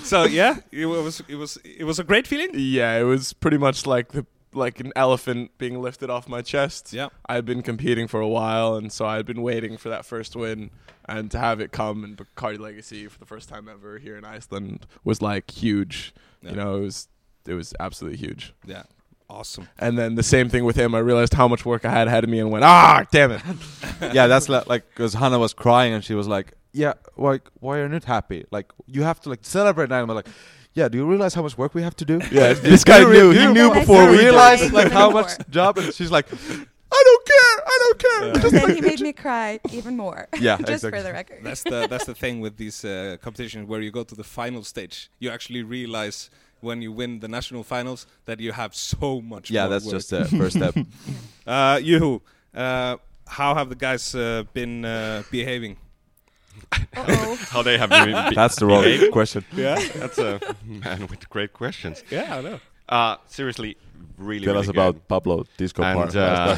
so 0.03 0.23
yeah, 0.23 0.57
it 0.71 0.85
was 0.85 1.21
it 1.27 1.35
was 1.35 1.57
it 1.65 1.83
was 1.83 1.99
a 1.99 2.05
great 2.05 2.25
feeling. 2.25 2.51
Yeah, 2.53 2.97
it 2.97 3.03
was 3.03 3.33
pretty 3.33 3.57
much 3.57 3.85
like 3.85 4.13
the 4.13 4.25
like 4.53 4.79
an 4.79 4.91
elephant 4.95 5.51
being 5.57 5.81
lifted 5.81 6.09
off 6.09 6.27
my 6.27 6.41
chest. 6.41 6.93
Yeah. 6.93 7.09
I 7.25 7.35
had 7.35 7.45
been 7.45 7.61
competing 7.61 8.07
for 8.07 8.19
a 8.19 8.27
while, 8.27 8.75
and 8.75 8.91
so 8.91 9.05
I 9.05 9.15
had 9.15 9.25
been 9.25 9.41
waiting 9.41 9.77
for 9.77 9.89
that 9.89 10.05
first 10.05 10.35
win, 10.35 10.71
and 11.05 11.31
to 11.31 11.39
have 11.39 11.59
it 11.59 11.71
come 11.71 12.03
in 12.03 12.15
Bacardi 12.15 12.59
Legacy 12.59 13.07
for 13.07 13.19
the 13.19 13.25
first 13.25 13.49
time 13.49 13.67
ever 13.69 13.97
here 13.97 14.17
in 14.17 14.25
Iceland 14.25 14.85
was 15.03 15.21
like 15.21 15.51
huge. 15.51 16.13
Yeah. 16.41 16.51
You 16.51 16.55
know, 16.57 16.75
it 16.77 16.81
was 16.81 17.07
it 17.45 17.53
was 17.53 17.73
absolutely 17.79 18.17
huge. 18.17 18.53
Yeah. 18.65 18.83
Awesome. 19.29 19.69
And 19.79 19.97
then 19.97 20.15
the 20.15 20.23
same 20.23 20.49
thing 20.49 20.65
with 20.65 20.75
him. 20.75 20.93
I 20.93 20.99
realized 20.99 21.33
how 21.33 21.47
much 21.47 21.65
work 21.65 21.85
I 21.85 21.89
had 21.89 22.07
ahead 22.09 22.25
of 22.25 22.29
me, 22.29 22.39
and 22.39 22.51
went, 22.51 22.65
ah, 22.65 23.05
damn 23.11 23.31
it. 23.31 23.41
yeah, 24.13 24.27
that's 24.27 24.49
li- 24.49 24.61
like 24.67 24.89
because 24.89 25.13
Hannah 25.13 25.39
was 25.39 25.53
crying 25.53 25.93
and 25.93 26.03
she 26.03 26.13
was 26.15 26.27
like, 26.27 26.51
"Yeah, 26.73 26.93
like 27.15 27.49
why 27.61 27.79
aren't 27.79 27.91
you 27.91 27.95
not 27.95 28.03
happy? 28.03 28.45
Like 28.51 28.73
you 28.87 29.03
have 29.03 29.21
to 29.21 29.29
like 29.29 29.39
celebrate 29.43 29.89
now." 29.89 30.01
And 30.01 30.11
I'm 30.11 30.15
like, 30.15 30.27
"Yeah, 30.73 30.87
do 30.87 30.97
you 30.97 31.05
realize 31.05 31.33
how 31.33 31.41
much 31.43 31.57
work 31.57 31.73
we 31.73 31.81
have 31.83 31.95
to 31.97 32.05
do?" 32.05 32.19
Yeah, 32.31 32.53
this 32.53 32.83
guy 32.83 33.03
knew. 33.03 33.31
He 33.31 33.45
knew 33.47 33.69
before 33.73 33.97
started 33.97 34.11
we 34.11 34.17
realize 34.19 34.59
crying 34.59 34.73
like 34.73 34.91
how 34.91 35.09
much 35.09 35.31
job, 35.49 35.77
and 35.77 35.93
she's 35.93 36.11
like, 36.11 36.27
"I 36.31 37.01
don't 37.07 37.25
care, 37.33 37.55
I 37.73 37.75
don't 37.83 37.99
care." 37.99 38.27
Yeah. 38.27 38.41
Just 38.41 38.53
then 38.53 38.75
he 38.75 38.81
made 38.81 39.01
me 39.01 39.13
cry 39.13 39.59
even 39.71 39.97
more. 39.97 40.27
Yeah, 40.39 40.57
just 40.71 40.83
exactly. 40.83 40.99
for 40.99 41.03
the 41.03 41.13
record. 41.13 41.39
That's 41.43 41.63
the 41.63 41.87
that's 41.87 42.05
the 42.05 42.15
thing 42.15 42.41
with 42.41 42.57
these 42.57 42.83
uh, 42.85 43.17
competitions 43.21 43.67
where 43.67 43.81
you 43.81 43.91
go 43.91 44.03
to 44.03 44.15
the 44.15 44.23
final 44.23 44.63
stage. 44.63 45.09
You 45.19 45.29
actually 45.29 45.63
realize 45.63 46.29
when 46.61 46.81
you 46.81 46.91
win 46.91 47.19
the 47.19 47.27
national 47.27 47.63
finals 47.63 48.05
that 48.25 48.39
you 48.39 48.51
have 48.51 48.75
so 48.75 49.19
much. 49.21 49.49
yeah, 49.49 49.63
more 49.63 49.69
that's 49.71 49.85
work. 49.85 49.95
just 49.95 50.09
the 50.11 50.25
first 50.25 50.55
step. 50.57 50.75
Uh, 51.45 51.79
you, 51.81 52.21
uh, 52.53 52.95
how 53.27 53.55
have 53.55 53.67
the 53.69 53.75
guys 53.75 54.13
uh, 54.13 54.43
been 54.53 54.85
uh, 54.85 55.23
behaving? 55.31 55.75
Uh-oh. 56.95 57.35
How 57.49 57.61
they 57.61 57.77
have 57.77 57.89
been. 57.89 58.33
That's 58.33 58.55
the 58.57 58.65
wrong 58.65 59.11
question. 59.11 59.43
Yeah, 59.55 59.79
That's 59.95 60.17
a 60.17 60.39
man 60.65 61.07
with 61.07 61.29
great 61.29 61.53
questions. 61.53 62.03
yeah, 62.09 62.37
I 62.37 62.41
know. 62.41 62.59
Uh, 62.89 63.15
seriously, 63.27 63.77
really. 64.17 64.45
Tell 64.45 64.53
really 64.55 64.59
us 64.61 64.65
good. 64.67 64.75
about 64.75 65.07
Pablo 65.07 65.45
Disco 65.57 65.83
and 65.83 66.11
Park. 66.11 66.15
uh, 66.15 66.57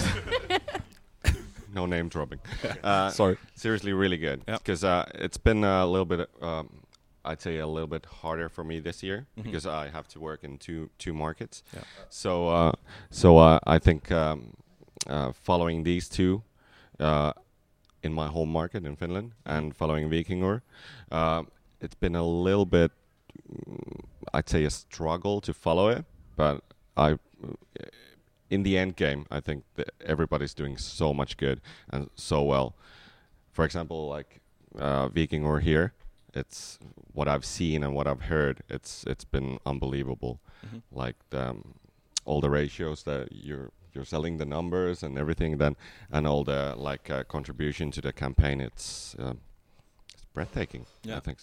no 1.73 1.85
name 1.85 2.09
dropping. 2.09 2.39
Uh, 2.83 3.09
Sorry. 3.09 3.37
seriously, 3.55 3.93
really 3.93 4.17
good. 4.17 4.41
Yeah. 4.47 4.57
Because 4.57 4.83
uh, 4.83 5.05
it's 5.15 5.37
been 5.37 5.63
a 5.63 5.85
little 5.85 6.05
bit, 6.05 6.29
um, 6.41 6.69
I'd 7.25 7.41
say, 7.41 7.57
a 7.59 7.67
little 7.67 7.87
bit 7.87 8.05
harder 8.05 8.49
for 8.49 8.63
me 8.63 8.79
this 8.79 9.03
year 9.03 9.25
Mhm. 9.37 9.43
because 9.43 9.65
I 9.65 9.89
have 9.89 10.07
to 10.09 10.19
work 10.19 10.43
in 10.43 10.57
two 10.57 10.89
two 10.97 11.13
markets. 11.13 11.63
Yeah. 11.73 11.81
So, 12.09 12.49
uh, 12.49 12.71
so 13.11 13.37
uh, 13.37 13.59
I 13.65 13.79
think 13.79 14.11
um, 14.11 14.53
uh, 15.07 15.31
following 15.33 15.83
these 15.83 16.09
two. 16.09 16.43
In 18.03 18.13
my 18.13 18.27
home 18.27 18.51
market 18.51 18.85
in 18.85 18.95
Finland 18.97 19.31
and 19.45 19.73
following 19.75 20.09
Vikingur, 20.09 20.61
uh, 21.11 21.43
it's 21.79 21.95
been 21.95 22.15
a 22.15 22.23
little 22.23 22.65
bit, 22.65 22.91
mm, 23.49 24.01
I'd 24.33 24.49
say, 24.49 24.65
a 24.65 24.69
struggle 24.69 25.39
to 25.41 25.53
follow 25.53 25.87
it. 25.87 26.03
But 26.35 26.61
I, 26.97 27.17
in 28.49 28.63
the 28.63 28.77
end 28.77 28.97
game, 28.97 29.25
I 29.31 29.39
think 29.39 29.63
that 29.75 29.91
everybody's 30.05 30.53
doing 30.53 30.77
so 30.77 31.13
much 31.13 31.37
good 31.37 31.61
and 31.89 32.09
so 32.15 32.41
well. 32.43 32.75
For 33.53 33.63
example, 33.63 34.09
like 34.09 34.41
uh, 34.77 35.07
Vikingur 35.07 35.61
here, 35.61 35.93
it's 36.33 36.79
what 37.13 37.27
I've 37.29 37.45
seen 37.45 37.83
and 37.83 37.95
what 37.95 38.05
I've 38.07 38.23
heard. 38.23 38.63
It's 38.69 39.05
it's 39.07 39.23
been 39.25 39.59
unbelievable. 39.65 40.39
Mhm. 40.65 40.81
Like 40.91 41.15
the, 41.29 41.49
um, 41.51 41.75
all 42.25 42.41
the 42.41 42.49
ratios 42.49 43.03
that 43.03 43.29
you're 43.31 43.71
you're 43.93 44.05
selling 44.05 44.37
the 44.37 44.45
numbers 44.45 45.03
and 45.03 45.17
everything. 45.17 45.57
Then 45.57 45.75
and 46.11 46.27
all 46.27 46.43
the 46.43 46.73
like 46.77 47.09
uh, 47.13 47.23
contribution 47.27 47.91
to 47.91 48.01
the 48.01 48.13
campaign. 48.13 48.61
It's 48.61 49.15
um, 49.19 49.39
it's 50.13 50.25
breathtaking. 50.33 50.85
Yeah. 51.03 51.21
So. 51.25 51.33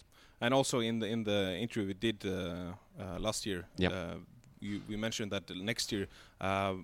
And 0.40 0.54
also 0.54 0.80
in 0.80 1.00
the 1.00 1.07
in 1.07 1.25
the 1.25 1.57
interview 1.59 1.87
we 1.87 1.95
did 1.95 2.25
uh, 2.25 2.30
uh, 2.99 3.19
last 3.19 3.47
year, 3.47 3.64
Yep. 3.78 3.92
uh, 3.92 4.14
you, 4.61 4.80
we 4.88 4.97
mentioned 4.97 5.30
that 5.33 5.50
next 5.57 5.92
year 5.92 6.07
uh, 6.40 6.75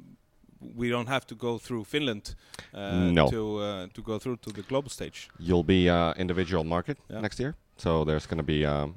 we 0.76 0.88
don't 0.90 1.08
have 1.08 1.26
to 1.26 1.35
go 1.35 1.58
through 1.58 1.85
Finland 1.85 2.35
uh, 2.75 3.11
No. 3.12 3.28
to 3.30 3.58
uh, 3.58 3.87
to 3.94 4.02
go 4.02 4.18
through 4.18 4.37
to 4.40 4.50
the 4.52 4.62
global 4.62 4.90
stage. 4.90 5.28
You'll 5.38 5.64
be 5.64 5.88
uh, 5.90 6.12
individual 6.16 6.64
market 6.64 6.99
Yeah. 7.11 7.20
next 7.23 7.40
year. 7.40 7.54
So 7.76 8.04
there's 8.04 8.26
going 8.26 8.38
to 8.38 8.46
be, 8.46 8.64
um, 8.66 8.96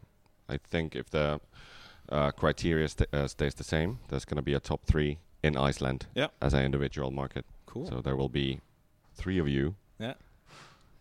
I 0.53 0.57
think, 0.69 0.95
if 0.95 1.09
the 1.09 1.39
uh, 2.11 2.31
criteria 2.31 2.88
st- 2.88 3.13
uh, 3.13 3.27
stays 3.27 3.53
the 3.55 3.63
same, 3.63 3.97
there's 4.07 4.25
going 4.25 4.38
to 4.38 4.51
be 4.51 4.55
a 4.55 4.59
top 4.59 4.85
three 4.85 5.17
in 5.43 5.55
Iceland 5.58 6.08
Yeah. 6.15 6.27
as 6.41 6.53
an 6.53 6.63
individual 6.63 7.12
market. 7.12 7.46
Cool. 7.65 7.86
So 7.88 8.01
there 8.01 8.15
will 8.15 8.29
be 8.29 8.60
three 9.15 9.39
of 9.41 9.48
you 9.48 9.75
Yeah. 10.00 10.13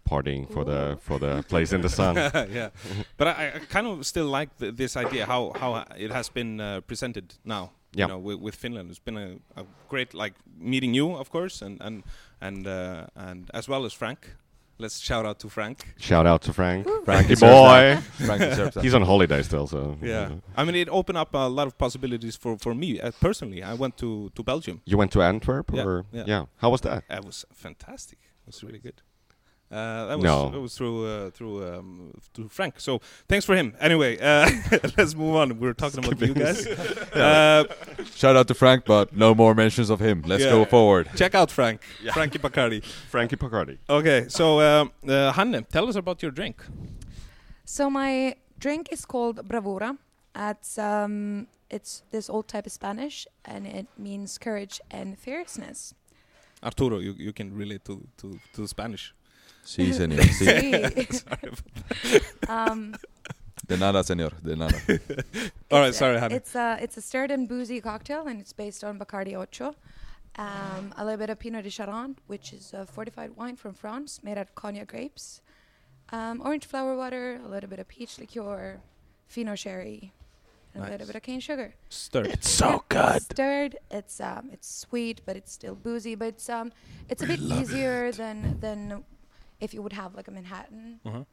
partying 0.08 0.46
for 0.52 0.64
the 0.64 0.96
for 1.00 1.18
the 1.18 1.42
place 1.48 1.72
in 1.74 1.80
the 1.82 1.88
sun. 1.88 2.14
yeah, 2.52 2.70
but 3.16 3.26
I, 3.28 3.52
I 3.56 3.58
kind 3.72 3.86
of 3.86 4.04
still 4.06 4.26
like 4.26 4.48
th- 4.58 4.74
this 4.76 4.96
idea 4.96 5.26
how 5.26 5.52
how 5.60 5.84
it 5.96 6.10
has 6.12 6.30
been 6.30 6.60
uh, 6.60 6.80
presented 6.86 7.34
now. 7.44 7.70
Yeah. 7.96 8.04
You 8.04 8.08
know, 8.12 8.18
with, 8.18 8.40
with 8.40 8.54
Finland, 8.54 8.90
it's 8.90 8.98
been 9.04 9.16
a, 9.16 9.60
a 9.60 9.64
great 9.88 10.12
like 10.14 10.34
meeting 10.58 10.94
you, 10.96 11.16
of 11.16 11.30
course, 11.30 11.62
and 11.64 11.80
and 11.82 12.02
and 12.40 12.66
uh, 12.66 13.06
and 13.14 13.50
as 13.54 13.68
well 13.68 13.84
as 13.84 13.92
Frank. 13.94 14.36
Let's 14.80 15.00
shout 15.00 15.26
out 15.26 15.38
to 15.40 15.48
Frank. 15.48 15.78
Shout 15.98 16.26
out 16.26 16.42
to 16.42 16.52
Frank, 16.52 16.86
Frank 16.86 17.04
Frankie 17.04 17.34
boy. 17.34 17.98
Frank 18.26 18.40
deserves 18.42 18.74
that. 18.74 18.84
He's 18.84 18.94
on 18.94 19.02
holiday 19.02 19.42
still, 19.42 19.66
so 19.66 19.96
Yeah, 20.00 20.36
I 20.56 20.64
mean, 20.64 20.76
it 20.76 20.88
opened 20.88 21.18
up 21.18 21.34
a 21.34 21.48
lot 21.48 21.66
of 21.66 21.76
possibilities 21.76 22.36
for 22.36 22.56
for 22.58 22.74
me 22.74 23.00
uh, 23.00 23.10
personally. 23.20 23.62
I 23.62 23.74
went 23.74 23.96
to 23.98 24.30
to 24.34 24.42
Belgium. 24.42 24.80
You 24.84 24.96
went 24.98 25.10
to 25.12 25.20
Antwerp, 25.22 25.72
Yeah, 25.74 25.84
or 25.84 26.04
yeah. 26.12 26.46
How 26.58 26.70
was 26.70 26.80
that? 26.82 27.02
It 27.10 27.24
was 27.24 27.44
fantastic. 27.52 28.18
It 28.42 28.46
was 28.46 28.62
really 28.62 28.78
good. 28.78 29.02
Uh, 29.70 30.06
that 30.06 30.16
was 30.18 30.24
No. 30.24 30.48
that 30.50 30.60
was 30.60 30.74
through 30.78 31.06
uh, 31.06 31.30
through 31.30 31.56
um, 31.68 32.12
through 32.32 32.48
Frank. 32.48 32.80
So 32.80 33.00
thanks 33.28 33.44
for 33.44 33.54
him. 33.54 33.74
Anyway, 33.80 34.18
uh, 34.18 34.48
let's 34.96 35.14
move 35.14 35.34
on. 35.36 35.60
We're 35.60 35.74
talking 35.74 36.04
about 36.04 36.20
you 36.20 36.34
guys. 36.34 36.66
Uh, 37.18 37.64
Shout 38.14 38.36
out 38.36 38.46
to 38.48 38.54
Frank, 38.54 38.84
but 38.86 39.14
no 39.14 39.34
more 39.34 39.54
mentions 39.54 39.90
of 39.90 40.00
him. 40.00 40.22
Let's 40.26 40.44
Yeah. 40.44 40.50
go 40.52 40.64
forward. 40.64 41.08
check 41.16 41.34
out 41.34 41.50
Frank, 41.50 41.82
Frankie 42.14 42.38
Bacardi. 42.38 42.82
Frankie 43.10 43.36
Pacardi. 43.36 43.78
Okay, 43.90 44.26
so 44.28 44.60
um, 44.60 44.92
uh, 45.06 45.32
Hanne, 45.32 45.64
tell 45.70 45.88
us 45.88 45.96
about 45.96 46.22
your 46.22 46.30
drink. 46.30 46.62
So 47.64 47.90
my 47.90 48.36
drink 48.58 48.88
is 48.90 49.04
called 49.04 49.46
Bravura. 49.48 49.98
It's 50.34 50.78
um, 50.78 51.46
it's 51.70 52.02
this 52.10 52.30
old 52.30 52.48
type 52.48 52.66
of 52.66 52.72
Spanish, 52.72 53.26
and 53.44 53.66
it 53.66 53.86
means 53.98 54.38
courage 54.38 54.80
and 54.90 55.18
fierceness. 55.18 55.94
Arturo, 56.62 56.98
you, 56.98 57.14
you 57.18 57.32
can 57.32 57.54
relate 57.54 57.84
to, 57.84 58.06
to, 58.16 58.38
to 58.54 58.66
Spanish. 58.66 59.14
Sí, 59.68 59.92
señor. 60.00 60.22
Sí. 60.24 60.46
Sí. 61.10 62.20
um, 62.48 62.94
De 63.66 63.76
nada, 63.76 64.02
señor. 64.02 64.32
De 64.42 64.56
nada. 64.56 64.74
All 65.70 65.80
right, 65.80 65.88
it's 65.88 65.96
a- 65.96 65.98
sorry, 65.98 66.18
Hanne. 66.18 66.32
It's 66.32 66.54
a 66.54 66.78
it's 66.80 66.96
a 66.96 67.02
stirred 67.02 67.30
and 67.30 67.46
boozy 67.48 67.80
cocktail, 67.80 68.26
and 68.26 68.40
it's 68.40 68.54
based 68.54 68.82
on 68.82 68.98
Bacardi 68.98 69.34
Ocho. 69.36 69.74
Um, 70.36 70.94
a 70.96 71.04
little 71.04 71.18
bit 71.18 71.30
of 71.30 71.38
Pineau 71.38 71.60
des 71.62 71.68
Charentes, 71.70 72.16
which 72.28 72.52
is 72.52 72.72
a 72.72 72.86
fortified 72.86 73.36
wine 73.36 73.56
from 73.56 73.74
France, 73.74 74.20
made 74.22 74.38
out 74.38 74.46
of 74.48 74.54
cognac 74.54 74.86
grapes. 74.88 75.42
Um, 76.10 76.40
orange 76.42 76.64
flower 76.64 76.96
water, 76.96 77.40
a 77.44 77.48
little 77.48 77.68
bit 77.68 77.78
of 77.80 77.88
peach 77.88 78.18
liqueur, 78.18 78.80
Fino 79.26 79.54
sherry, 79.56 80.12
and 80.72 80.82
a 80.82 80.86
Nice. 80.86 80.92
little 80.92 81.06
bit 81.08 81.16
of 81.16 81.22
cane 81.22 81.40
sugar. 81.40 81.74
Stirred. 81.90 82.28
It's 82.28 82.48
so 82.48 82.82
Yeah, 82.92 83.16
it's 83.16 83.24
Stirred. 83.26 83.76
It's 83.90 84.20
um, 84.20 84.48
it's 84.52 84.68
sweet, 84.86 85.20
but 85.26 85.36
it's 85.36 85.52
still 85.52 85.74
boozy. 85.74 86.14
But 86.14 86.28
it's 86.28 86.48
um, 86.48 86.72
it's 87.10 87.22
a 87.22 87.26
bit 87.26 87.40
easier 87.40 88.12
than 88.12 88.58
than 88.60 89.04
if 89.60 89.74
you 89.74 89.82
would 89.82 89.92
have 89.92 90.14
like 90.14 90.28
a 90.28 90.30
Manhattan, 90.30 91.00
Uh-huh. 91.04 91.24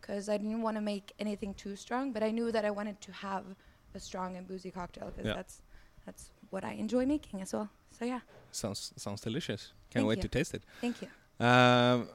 because 0.00 0.28
I 0.28 0.36
didn't 0.38 0.62
want 0.62 0.76
to 0.76 0.80
make 0.82 1.12
anything 1.18 1.54
too 1.54 1.76
strong. 1.76 2.12
But 2.12 2.22
I 2.22 2.30
knew 2.30 2.52
that 2.52 2.64
I 2.64 2.70
wanted 2.70 3.00
to 3.00 3.12
have 3.12 3.44
a 3.94 4.00
strong 4.00 4.36
and 4.36 4.46
boozy 4.46 4.70
cocktail 4.70 5.06
because 5.10 5.26
Yeah. 5.26 5.34
that's 5.36 5.62
that's 6.06 6.30
what 6.50 6.64
I 6.64 6.72
enjoy 6.84 7.06
making 7.06 7.40
as 7.42 7.52
well. 7.52 7.68
So 7.98 8.04
yeah, 8.04 8.20
Sounds 8.50 8.92
sounds 8.96 9.20
delicious. 9.20 9.72
Can't 9.90 10.02
Thank 10.02 10.08
wait 10.08 10.18
you. 10.18 10.22
to 10.22 10.28
taste 10.28 10.54
it. 10.54 10.62
thank 10.80 10.96
you. 11.02 11.08
Um, 11.46 12.08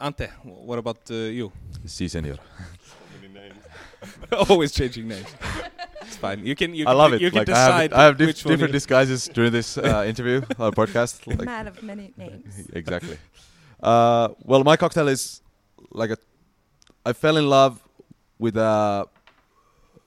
Ante, 0.00 0.26
wh- 0.42 0.66
what 0.68 0.78
about 0.78 0.98
uh, 1.10 1.14
you? 1.14 1.52
Sí, 1.86 2.06
señor. 2.08 2.38
Always 4.48 4.72
changing 4.72 5.08
names. 5.08 5.26
it's 6.02 6.16
fine. 6.16 6.44
You 6.46 6.54
can. 6.56 6.74
You 6.74 6.84
I 6.86 6.90
can, 6.90 6.98
love 6.98 7.10
you, 7.12 7.16
it. 7.16 7.22
You 7.22 7.30
can 7.30 7.38
like 7.40 7.48
I 7.50 7.58
have, 7.58 7.72
decide 7.72 7.92
I 7.92 8.04
have 8.04 8.16
dif- 8.16 8.42
different 8.44 8.72
disguises 8.72 9.28
during 9.28 9.52
this 9.52 9.76
uh, 9.78 10.04
interview 10.06 10.38
or 10.58 10.70
podcast. 10.80 11.26
Like, 11.26 11.42
Man 11.44 11.68
of 11.68 11.82
many 11.82 12.12
names. 12.16 12.68
exactly. 12.72 13.18
Uh, 13.82 14.28
well, 14.42 14.62
my 14.64 14.76
cocktail 14.76 15.08
is 15.08 15.42
like 15.90 16.10
a. 16.10 16.16
I 17.04 17.12
fell 17.12 17.36
in 17.36 17.48
love 17.48 17.80
with 18.38 18.56
a 18.56 19.06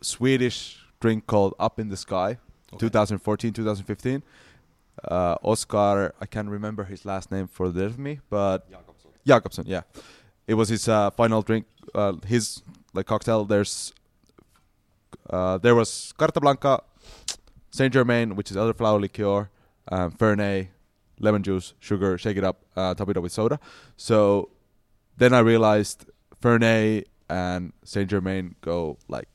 Swedish 0.02 0.80
drink 1.00 1.26
called 1.28 1.54
Up 1.60 1.80
in 1.80 1.90
the 1.90 1.98
Sky, 1.98 2.38
Okay. 2.74 2.80
2014, 2.80 3.54
2015. 3.54 4.24
Uh, 5.10 5.36
Oscar, 5.42 6.14
I 6.22 6.26
can't 6.26 6.50
remember 6.50 6.84
his 6.84 7.04
last 7.04 7.32
name 7.32 7.48
for 7.48 7.70
the 7.70 7.82
death 7.82 7.92
of 7.92 8.00
me, 8.00 8.20
but 8.30 8.68
Jakobsen, 9.26 9.66
yeah. 9.68 9.82
It 10.48 10.54
was 10.54 10.70
his 10.70 10.88
uh, 10.88 11.10
final 11.12 11.42
drink. 11.42 11.66
Uh, 11.96 12.14
his 12.28 12.62
like 12.94 13.06
cocktail. 13.08 13.44
There's 13.46 13.92
uh, 15.30 15.58
there 15.58 15.74
was 15.76 16.14
Carta 16.18 16.40
Blanca, 16.40 16.82
Saint 17.72 17.94
Germain, 17.94 18.36
which 18.36 18.52
is 18.52 18.58
elderflower 18.58 19.00
liqueur, 19.02 19.50
um, 19.92 20.12
Fernet, 20.12 20.68
lemon 21.24 21.42
juice, 21.44 21.74
sugar, 21.80 22.18
shake 22.18 22.38
it 22.38 22.44
up, 22.44 22.58
uh, 22.76 22.94
top 22.94 23.10
it 23.10 23.18
up 23.18 23.24
with 23.24 23.32
soda. 23.32 23.60
So 23.98 24.50
then 25.18 25.34
I 25.34 25.40
realized 25.40 26.06
Fernet 26.42 27.06
and 27.30 27.74
Saint 27.84 28.10
Germain 28.10 28.56
go 28.62 28.98
like 29.08 29.28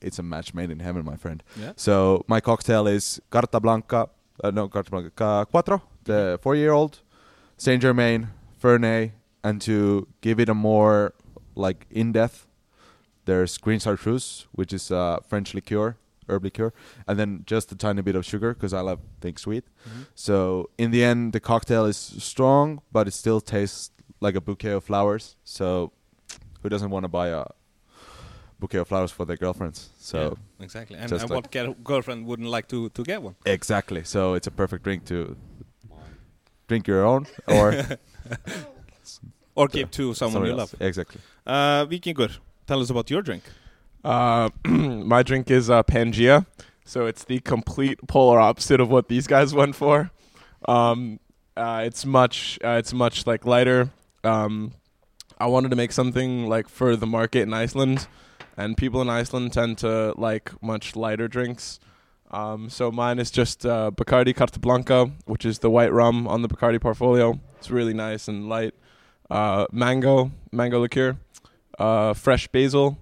it's 0.00 0.18
a 0.18 0.22
match 0.22 0.52
made 0.52 0.70
in 0.70 0.80
heaven, 0.80 1.04
my 1.04 1.16
friend. 1.16 1.42
Yeah. 1.58 1.72
So 1.76 2.24
my 2.28 2.40
cocktail 2.40 2.86
is 2.86 3.20
Carta 3.30 3.60
Blanca, 3.60 4.08
uh, 4.44 4.50
no 4.50 4.68
Carta 4.68 4.90
Blanca, 4.90 5.10
Ca- 5.10 5.44
Cuatro, 5.46 5.80
the 6.04 6.38
four-year-old, 6.42 7.00
Saint 7.56 7.80
Germain, 7.82 8.28
Fernet, 8.62 9.12
and 9.42 9.60
to 9.62 10.06
give 10.20 10.38
it 10.38 10.48
a 10.48 10.54
more 10.54 11.14
like 11.54 11.86
in-depth, 11.90 12.46
there's 13.24 13.56
green 13.58 13.78
chartreuse, 13.80 14.46
which 14.52 14.72
is 14.72 14.90
uh, 14.90 15.18
French 15.28 15.54
liqueur, 15.54 15.96
herb 16.28 16.44
liqueur, 16.44 16.72
and 17.06 17.18
then 17.18 17.42
just 17.46 17.72
a 17.72 17.76
tiny 17.76 18.02
bit 18.02 18.14
of 18.16 18.24
sugar 18.24 18.54
because 18.54 18.72
I 18.74 18.80
love 18.80 19.00
things 19.20 19.40
sweet. 19.42 19.64
Mhm. 19.88 20.06
So 20.14 20.70
in 20.78 20.90
the 20.90 21.02
end, 21.04 21.32
the 21.32 21.40
cocktail 21.40 21.84
is 21.86 21.96
strong, 21.96 22.80
but 22.92 23.06
it 23.08 23.12
still 23.14 23.40
tastes 23.40 23.90
like 24.20 24.34
a 24.34 24.40
bouquet 24.40 24.72
of 24.72 24.84
flowers. 24.84 25.36
So 25.44 25.92
who 26.62 26.68
doesn't 26.68 26.90
want 26.90 27.04
to 27.04 27.08
buy 27.08 27.28
a 27.28 27.44
bouquet 28.58 28.78
of 28.78 28.88
flowers 28.88 29.12
for 29.12 29.24
their 29.26 29.36
girlfriends? 29.36 29.90
So 29.98 30.18
Yeah, 30.18 30.64
exactly. 30.64 30.96
And, 30.98 31.08
just 31.08 31.22
and 31.22 31.30
like- 31.30 31.36
what 31.44 31.52
girl- 31.52 31.76
girlfriend 31.84 32.26
wouldn't 32.26 32.48
like 32.48 32.66
to 32.68 32.88
to 32.90 33.02
get 33.04 33.22
one? 33.22 33.34
exactly. 33.44 34.02
So 34.04 34.34
it's 34.34 34.46
a 34.46 34.50
perfect 34.50 34.82
drink 34.84 35.04
to 35.06 35.36
drink 36.68 36.86
your 36.88 37.04
own 37.04 37.26
or 37.46 37.72
Or 39.54 39.68
give 39.68 39.90
to 39.92 40.12
someone 40.14 40.44
you 40.44 40.50
else. 40.50 40.58
love. 40.58 40.74
Exactly. 40.80 41.20
Uh, 41.46 41.86
Vikingur, 41.86 42.30
tell 42.66 42.80
us 42.82 42.90
about 42.90 43.10
your 43.10 43.22
drink. 43.22 43.42
Uh, 44.06 44.50
my 44.64 45.24
drink 45.24 45.50
is 45.50 45.68
uh, 45.68 45.82
Pangea, 45.82 46.46
so 46.84 47.06
it's 47.06 47.24
the 47.24 47.40
complete 47.40 47.98
polar 48.06 48.38
opposite 48.38 48.80
of 48.80 48.88
what 48.88 49.08
these 49.08 49.26
guys 49.26 49.52
went 49.52 49.74
for. 49.74 50.12
Um, 50.68 51.18
uh, 51.56 51.82
it's 51.84 52.06
much, 52.06 52.56
uh, 52.62 52.76
it's 52.78 52.92
much 52.92 53.26
like 53.26 53.44
lighter. 53.44 53.90
Um, 54.22 54.74
I 55.38 55.46
wanted 55.46 55.70
to 55.70 55.76
make 55.76 55.90
something 55.90 56.46
like 56.46 56.68
for 56.68 56.94
the 56.94 57.06
market 57.06 57.40
in 57.40 57.52
Iceland, 57.52 58.06
and 58.56 58.76
people 58.76 59.02
in 59.02 59.10
Iceland 59.10 59.52
tend 59.52 59.78
to 59.78 60.14
like 60.16 60.52
much 60.62 60.94
lighter 60.94 61.26
drinks. 61.26 61.80
Um, 62.30 62.70
so 62.70 62.92
mine 62.92 63.18
is 63.18 63.32
just 63.32 63.66
uh, 63.66 63.90
Bacardi 63.92 64.36
Carta 64.36 64.60
Blanca, 64.60 65.10
which 65.24 65.44
is 65.44 65.58
the 65.58 65.70
white 65.70 65.92
rum 65.92 66.28
on 66.28 66.42
the 66.42 66.48
Bacardi 66.48 66.80
portfolio. 66.80 67.40
It's 67.58 67.72
really 67.72 67.94
nice 67.94 68.28
and 68.28 68.48
light. 68.48 68.74
Uh, 69.28 69.66
mango, 69.72 70.30
mango 70.52 70.78
liqueur, 70.78 71.16
uh, 71.80 72.14
fresh 72.14 72.46
basil, 72.46 72.98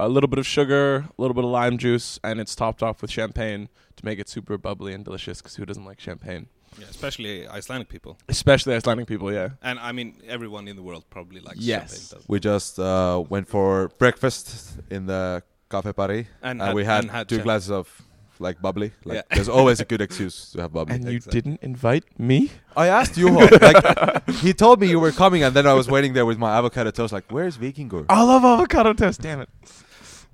a 0.00 0.08
little 0.08 0.28
bit 0.28 0.38
of 0.38 0.46
sugar, 0.46 1.06
a 1.16 1.20
little 1.22 1.34
bit 1.34 1.44
of 1.44 1.50
lime 1.50 1.78
juice, 1.78 2.18
and 2.24 2.40
it's 2.40 2.54
topped 2.54 2.82
off 2.82 3.02
with 3.02 3.10
champagne 3.10 3.68
to 3.96 4.04
make 4.04 4.18
it 4.18 4.28
super 4.28 4.56
bubbly 4.58 4.92
and 4.94 5.04
delicious. 5.04 5.40
Because 5.40 5.56
who 5.56 5.64
doesn't 5.66 5.84
like 5.84 6.00
champagne? 6.00 6.46
Yeah, 6.78 6.86
especially 6.88 7.48
Icelandic 7.48 7.88
people. 7.88 8.16
Especially 8.28 8.74
Icelandic 8.74 9.06
people, 9.08 9.32
yeah. 9.32 9.50
And 9.62 9.78
I 9.80 9.90
mean, 9.92 10.14
everyone 10.28 10.68
in 10.68 10.76
the 10.76 10.82
world 10.82 11.04
probably 11.10 11.40
likes 11.40 11.58
Yes. 11.58 11.80
champagne. 11.90 12.08
doesn't 12.18 12.28
We 12.30 12.38
just 12.40 12.78
uh, 12.78 13.22
went 13.28 13.48
for 13.48 13.88
breakfast 13.98 14.78
in 14.90 15.06
the 15.06 15.42
Café 15.70 15.94
Paris, 15.94 16.26
And 16.42 16.60
and, 16.60 16.68
had- 16.68 16.74
we 16.74 16.84
had, 16.84 17.02
and 17.04 17.10
had 17.10 17.28
two 17.28 17.36
champ- 17.36 17.44
glasses 17.44 17.70
of 17.70 18.02
like 18.38 18.62
bubbly. 18.62 18.92
Like 19.04 19.16
Yeah. 19.16 19.22
there's 19.34 19.48
always 19.50 19.80
a 19.80 19.84
good 19.84 20.00
excuse 20.06 20.52
to 20.52 20.62
have 20.62 20.72
bubbly. 20.72 20.94
And 20.94 21.04
you 21.04 21.16
Exactly. 21.16 21.40
didn't 21.42 21.60
invite 21.62 22.04
me? 22.18 22.50
I 22.76 22.86
asked 22.86 23.16
you. 23.18 23.28
like 23.28 24.28
he 24.44 24.52
told 24.54 24.80
me 24.80 24.86
you 24.88 24.98
were 25.00 25.12
coming, 25.12 25.42
and 25.42 25.54
then 25.54 25.66
I 25.66 25.74
was 25.74 25.88
waiting 25.90 26.12
there 26.14 26.24
with 26.24 26.38
my 26.38 26.56
avocado 26.56 26.90
toast. 26.92 27.12
Like, 27.12 27.24
where's 27.30 27.58
Vikingur? 27.58 28.06
I 28.08 28.22
love 28.22 28.44
avocado 28.44 28.92
toast. 28.94 29.20
Damn 29.20 29.40
it. 29.42 29.48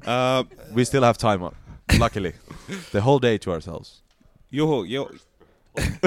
Uh, 0.06 0.44
We 0.72 0.84
still 0.84 1.02
have 1.02 1.18
time. 1.18 1.42
On, 1.42 1.54
luckily, 1.98 2.32
the 2.92 3.00
whole 3.00 3.18
day 3.18 3.38
to 3.38 3.50
ourselves. 3.50 4.02
Juho, 4.52 4.88
yo. 4.88 5.10
it's 5.76 6.04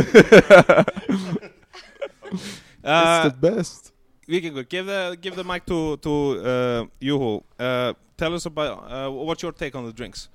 uh, 2.84 3.29
the 3.29 3.36
best. 3.51 3.91
Vikingur, 4.27 4.68
give 4.68 4.86
the 4.86 5.18
give 5.20 5.36
the 5.36 5.44
mic 5.44 5.65
to 5.65 5.98
to 5.98 6.10
uh, 6.41 6.86
Juho. 7.01 7.44
Uh, 7.60 7.94
tell 8.18 8.34
us 8.34 8.46
about 8.46 8.91
uh, 8.91 9.12
what's 9.12 9.44
your 9.44 9.51
take 9.51 9.75
on 9.75 9.86
the 9.86 9.94
drinks. 9.94 10.29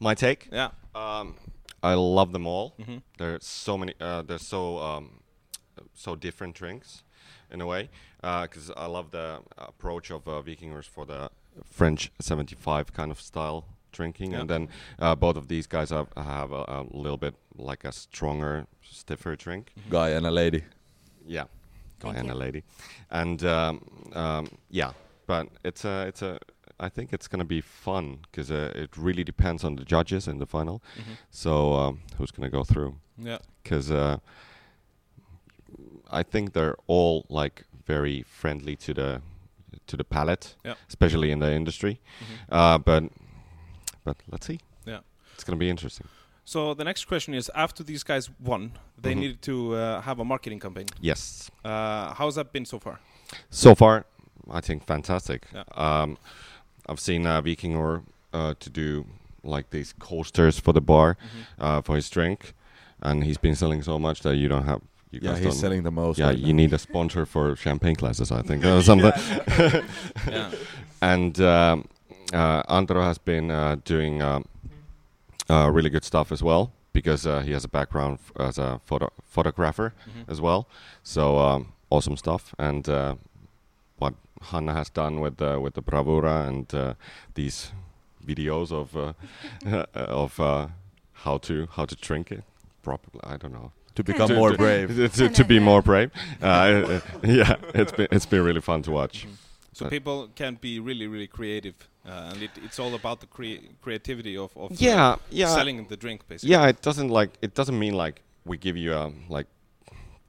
My 0.00 0.14
take. 0.14 0.48
Yeah. 0.52 0.70
Um, 0.94 1.36
I 1.82 1.94
love 1.94 2.32
them 2.32 2.46
all. 2.46 2.74
Mhm. 2.78 3.02
There's 3.18 3.44
so 3.46 3.78
many. 3.78 3.94
Uh, 4.00 4.22
there's 4.22 4.46
so 4.46 4.78
um, 4.78 5.20
so 5.94 6.16
different 6.16 6.54
drinks, 6.56 7.02
in 7.50 7.60
a 7.60 7.66
way. 7.66 7.88
Because 8.20 8.72
I 8.76 8.86
love 8.86 9.12
the 9.12 9.40
approach 9.56 10.10
of 10.10 10.26
uh, 10.26 10.42
Vikingur's 10.42 10.86
for 10.86 11.06
the 11.06 11.30
French 11.64 12.10
75 12.20 12.92
kind 12.92 13.10
of 13.10 13.20
style 13.20 13.64
drinking, 13.92 14.32
Yeah. 14.32 14.40
and 14.40 14.50
then 14.50 14.68
uh, 14.98 15.14
both 15.14 15.36
of 15.36 15.48
these 15.48 15.66
guys 15.66 15.90
have, 15.90 16.08
have 16.16 16.52
a, 16.52 16.64
a 16.68 16.84
little 16.90 17.16
bit 17.16 17.34
like 17.56 17.84
a 17.84 17.92
stronger, 17.92 18.66
stiffer 18.82 19.36
drink. 19.36 19.72
Guy 19.90 20.10
and 20.10 20.26
a 20.26 20.30
lady. 20.30 20.64
Yeah, 21.26 21.44
guy 22.00 22.12
Thank 22.12 22.18
and 22.18 22.28
you. 22.28 22.34
a 22.34 22.38
lady, 22.44 22.62
and 23.10 23.42
um, 23.44 23.80
um, 24.12 24.48
yeah, 24.70 24.92
but 25.26 25.48
it's 25.64 25.84
a 25.84 26.06
it's 26.06 26.22
a. 26.22 26.38
I 26.78 26.90
think 26.90 27.12
it's 27.14 27.26
gonna 27.26 27.44
be 27.46 27.62
fun 27.62 28.18
because 28.22 28.50
uh, 28.50 28.70
it 28.74 28.96
really 28.98 29.24
depends 29.24 29.64
on 29.64 29.76
the 29.76 29.84
judges 29.84 30.28
in 30.28 30.38
the 30.38 30.46
final. 30.46 30.82
So 31.30 31.72
um, 31.72 32.00
who's 32.18 32.30
gonna 32.30 32.50
go 32.50 32.64
through? 32.64 32.96
Yeah. 33.18 33.38
Because 33.62 33.90
uh, 33.90 34.18
I 36.10 36.22
think 36.22 36.52
they're 36.52 36.76
all 36.86 37.24
like 37.28 37.64
very 37.86 38.22
friendly 38.22 38.76
to 38.76 38.94
the 38.94 39.22
to 39.86 39.96
the 39.96 40.04
palate, 40.04 40.54
Yeah. 40.64 40.74
especially 40.88 41.30
in 41.30 41.38
the 41.40 41.52
industry. 41.52 42.00
Mhm. 42.20 42.36
Uh, 42.50 42.78
but 42.78 43.04
but 44.04 44.16
let's 44.30 44.46
see. 44.46 44.58
Yeah. 44.86 45.00
it's 45.34 45.44
gonna 45.44 45.58
be 45.58 45.68
interesting. 45.70 46.06
So 46.44 46.74
the 46.74 46.84
next 46.84 47.06
question 47.08 47.34
is: 47.34 47.50
After 47.54 47.84
these 47.84 48.04
guys 48.04 48.30
won, 48.40 48.70
they 49.02 49.12
Mhm. 49.14 49.18
needed 49.18 49.42
to 49.42 49.74
uh, 49.74 50.00
have 50.02 50.20
a 50.20 50.24
marketing 50.24 50.60
campaign. 50.60 50.86
Yes. 51.00 51.50
Uh, 51.64 52.14
how's 52.14 52.34
that 52.36 52.52
been 52.52 52.64
so 52.66 52.78
far? 52.78 53.00
So 53.50 53.74
far, 53.74 54.04
I 54.50 54.60
think 54.60 54.86
fantastic. 54.86 55.46
Yeah. 55.52 55.64
Um, 55.74 56.16
I've 56.88 57.00
seen 57.00 57.26
uh, 57.26 57.42
Vikingur 57.42 58.02
uh, 58.32 58.54
to 58.60 58.70
do 58.70 59.04
like 59.42 59.70
these 59.70 59.92
coasters 59.98 60.60
for 60.60 60.72
the 60.72 60.80
bar 60.80 61.14
Mm-hmm. 61.16 61.62
uh, 61.64 61.82
for 61.82 61.96
his 61.96 62.08
drink, 62.10 62.54
and 63.02 63.24
he's 63.24 63.38
been 63.38 63.56
selling 63.56 63.82
so 63.82 63.98
much 63.98 64.20
that 64.22 64.36
you 64.36 64.48
don't 64.48 64.64
have. 64.66 64.80
You 65.10 65.20
Yeah, 65.22 65.38
he's 65.38 65.58
selling 65.60 65.82
the 65.84 65.90
most. 65.90 66.18
Yeah, 66.18 66.26
right 66.28 66.38
you 66.38 66.52
now. 66.52 66.56
need 66.62 66.72
a 66.72 66.78
sponsor 66.78 67.26
for 67.26 67.56
champagne 67.56 67.96
classes, 67.96 68.30
I 68.32 68.42
think, 68.42 68.64
or 68.64 68.82
something. 68.82 69.12
Yeah. 70.28 70.50
and 71.02 71.40
um, 71.40 71.84
uh, 72.32 72.62
Andro 72.64 73.02
has 73.02 73.18
been 73.18 73.50
uh, 73.50 73.76
doing 73.84 74.20
um, 74.22 74.44
uh, 75.48 75.70
really 75.72 75.90
good 75.90 76.04
stuff 76.04 76.32
as 76.32 76.42
well 76.42 76.72
because 76.92 77.26
uh, 77.26 77.40
he 77.40 77.52
has 77.52 77.64
a 77.64 77.68
background 77.68 78.18
f- 78.18 78.32
as 78.48 78.58
a 78.58 78.80
photo- 78.84 79.12
photographer 79.24 79.92
Mhm. 80.08 80.28
as 80.32 80.40
well. 80.40 80.66
So 81.02 81.38
um, 81.38 81.72
awesome 81.90 82.16
stuff. 82.16 82.54
And 82.58 82.88
uh, 82.88 83.14
what 83.98 84.14
Hanna 84.50 84.72
has 84.72 84.90
done 84.90 85.20
with 85.20 85.36
the 85.36 85.60
with 85.60 85.74
the 85.74 85.82
bravura 85.82 86.46
and 86.48 86.74
uh, 86.74 86.94
these 87.34 87.72
videos 88.26 88.72
of 88.72 88.96
uh, 88.96 89.12
of 89.94 90.40
uh, 90.40 90.66
how 91.24 91.38
to 91.38 91.68
how 91.76 91.84
to 91.86 91.94
drink 91.94 92.32
it 92.32 92.42
properly. 92.82 93.20
I 93.22 93.36
don't 93.36 93.52
know. 93.52 93.70
To 93.96 94.04
become 94.04 94.28
To- 94.28 94.34
more 94.36 94.52
to- 94.52 94.56
brave. 94.58 94.88
to, 94.96 95.08
to, 95.08 95.28
to 95.28 95.44
be 95.44 95.58
more 95.58 95.82
brave. 95.82 96.10
Uh, 96.40 97.00
yeah, 97.24 97.56
it's 97.74 97.92
been 97.92 98.08
it's 98.12 98.26
been 98.26 98.42
really 98.44 98.60
fun 98.60 98.82
to 98.82 98.90
watch. 98.92 99.26
So 99.72 99.84
But- 99.84 99.90
people 99.90 100.28
can 100.34 100.54
be 100.60 100.78
really, 100.80 101.06
really 101.06 101.26
creative, 101.26 101.74
uh, 102.08 102.30
and 102.32 102.42
it, 102.42 102.50
it's 102.64 102.78
all 102.78 102.94
about 102.94 103.20
the 103.20 103.26
crea- 103.26 103.68
creativity 103.82 104.36
of, 104.36 104.56
of 104.56 104.70
uh, 104.72 104.76
Yeah, 104.78 105.16
yeah, 105.30 105.54
selling 105.54 105.86
the 105.88 105.96
drink, 105.96 106.20
basically. 106.28 106.52
yeah. 106.52 106.68
It 106.68 106.80
doesn't 106.82 107.08
like 107.08 107.30
it 107.42 107.54
doesn't 107.54 107.78
mean 107.78 107.94
like 107.94 108.22
we 108.44 108.56
give 108.56 108.76
you 108.76 108.94
um, 108.94 109.14
like 109.28 109.46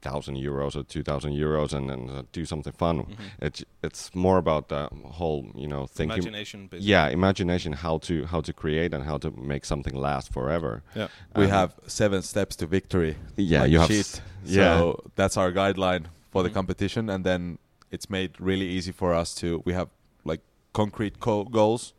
thousand 0.01 0.35
euros 0.37 0.75
or 0.75 0.83
two 0.83 1.03
thousand 1.03 1.33
euros 1.33 1.73
and 1.73 1.89
then 1.89 2.09
uh, 2.09 2.23
do 2.31 2.45
something 2.45 2.73
fun. 2.73 2.97
Mhm. 2.99 3.15
It's 3.41 3.63
it's 3.83 4.13
more 4.15 4.37
about 4.37 4.69
the 4.69 4.87
whole 5.19 5.45
you 5.55 5.67
know 5.67 5.87
thinking. 5.87 6.17
Imagination, 6.17 6.67
basically. 6.67 6.89
Yeah, 6.91 7.09
imagination 7.09 7.73
how 7.73 7.97
to 7.99 8.25
how 8.25 8.41
to 8.41 8.53
create 8.53 8.93
and 8.93 9.03
how 9.05 9.17
to 9.19 9.31
make 9.31 9.65
something 9.65 9.95
last 9.95 10.31
forever. 10.33 10.81
Yeah. 10.95 11.07
We 11.35 11.43
And- 11.43 11.51
have 11.51 11.73
seven 11.87 12.21
steps 12.21 12.55
to 12.57 12.65
victory. 12.67 13.15
Yeah, 13.35 13.61
like 13.63 13.71
you 13.71 13.79
have. 13.79 13.87
sheet. 13.91 13.99
s- 13.99 14.21
Yeah, 14.45 14.77
So 14.79 15.03
that's 15.15 15.35
our 15.37 15.51
guideline 15.51 16.05
for 16.31 16.43
the 16.43 16.49
Mhm. 16.49 16.53
competition, 16.53 17.09
and 17.09 17.23
then 17.25 17.57
it's 17.91 18.09
made 18.09 18.29
really 18.39 18.67
easy 18.77 18.91
for 18.93 19.13
us 19.13 19.33
to. 19.35 19.61
We 19.65 19.73
have 19.73 19.89
like 20.23 20.41
concrete 20.73 21.19
co- 21.19 21.43
goals 21.45 21.93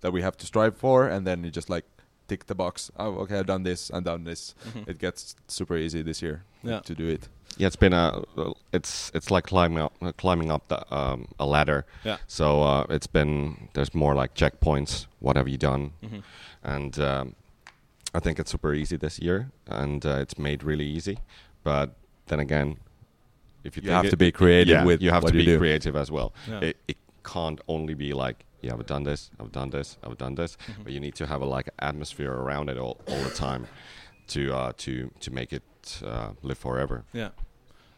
that 0.00 0.12
we 0.12 0.22
have 0.22 0.36
to 0.36 0.46
strive 0.46 0.76
for, 0.76 1.08
and 1.08 1.26
then 1.26 1.44
you 1.44 1.50
just 1.50 1.68
like 1.70 1.84
tick 2.28 2.46
the 2.46 2.54
box. 2.54 2.90
Oh, 2.98 3.14
okay, 3.22 3.38
I've 3.38 3.46
done 3.46 3.62
this, 3.62 3.90
I've 3.90 4.04
done 4.04 4.24
this. 4.24 4.54
Mhm. 4.68 4.88
It 4.88 4.98
gets 4.98 5.36
super 5.48 5.76
easy 5.76 6.02
this 6.02 6.22
year 6.22 6.42
Yeah. 6.62 6.80
to 6.80 6.94
do 6.94 7.08
it. 7.08 7.28
yeah. 7.58 7.66
It's 7.68 7.76
been 7.76 7.92
a 7.92 8.22
it's 8.72 9.10
it's 9.14 9.30
like 9.30 9.44
climbing 9.46 9.78
up 9.78 9.92
climbing 10.18 10.50
up 10.50 10.68
the 10.68 10.78
um, 10.94 11.28
a 11.38 11.46
ladder. 11.46 11.84
Yeah. 12.04 12.16
So 12.26 12.62
uh, 12.62 12.86
it's 12.90 13.06
been 13.06 13.68
there's 13.74 13.94
more 13.94 14.14
like 14.14 14.34
checkpoints. 14.34 15.06
What 15.20 15.36
have 15.36 15.48
you 15.48 15.58
done? 15.58 15.90
Mhm. 16.02 16.22
and 16.62 16.98
um, 16.98 17.34
I 18.14 18.20
think 18.20 18.38
it's 18.38 18.50
super 18.50 18.72
easy 18.74 18.96
this 18.96 19.18
year, 19.18 19.50
and 19.66 20.04
uh, 20.04 20.18
it's 20.22 20.36
made 20.38 20.62
really 20.64 20.86
easy. 20.86 21.18
But 21.64 21.90
then 22.26 22.40
again, 22.40 22.76
if 23.64 23.76
you, 23.76 23.82
You 23.84 23.90
have 23.92 24.06
it- 24.06 24.10
to 24.10 24.16
be 24.16 24.32
creative 24.32 24.74
yeah, 24.78 24.84
with 24.84 25.00
you 25.02 25.10
have 25.12 25.22
what 25.22 25.32
to 25.32 25.38
you 25.38 25.44
be 25.46 25.52
do. 25.52 25.58
creative 25.58 25.96
as 25.96 26.10
well. 26.10 26.32
Yeah. 26.48 26.60
It, 26.68 26.76
it 26.88 26.96
can't 27.24 27.60
only 27.68 27.94
be 27.94 28.12
like, 28.14 28.44
yeah, 28.66 28.74
I've 28.74 28.86
done 28.86 29.04
this, 29.04 29.30
I've 29.40 29.52
done 29.52 29.70
this, 29.70 29.98
I've 30.04 30.18
done 30.18 30.34
this, 30.34 30.56
Mhm. 30.56 30.84
but 30.84 30.92
you 30.92 31.00
need 31.00 31.14
to 31.16 31.26
have 31.26 31.40
a 31.42 31.46
like 31.56 31.68
atmosphere 31.78 32.32
around 32.32 32.68
it 32.70 32.78
all, 32.78 32.96
all 33.08 33.22
the 33.28 33.34
time 33.34 33.66
to 34.28 34.40
uh, 34.60 34.72
to 34.84 34.92
to 35.20 35.30
make 35.30 35.52
it 35.58 35.62
uh, 36.04 36.30
live 36.42 36.58
forever. 36.58 37.04
Yeah. 37.12 37.30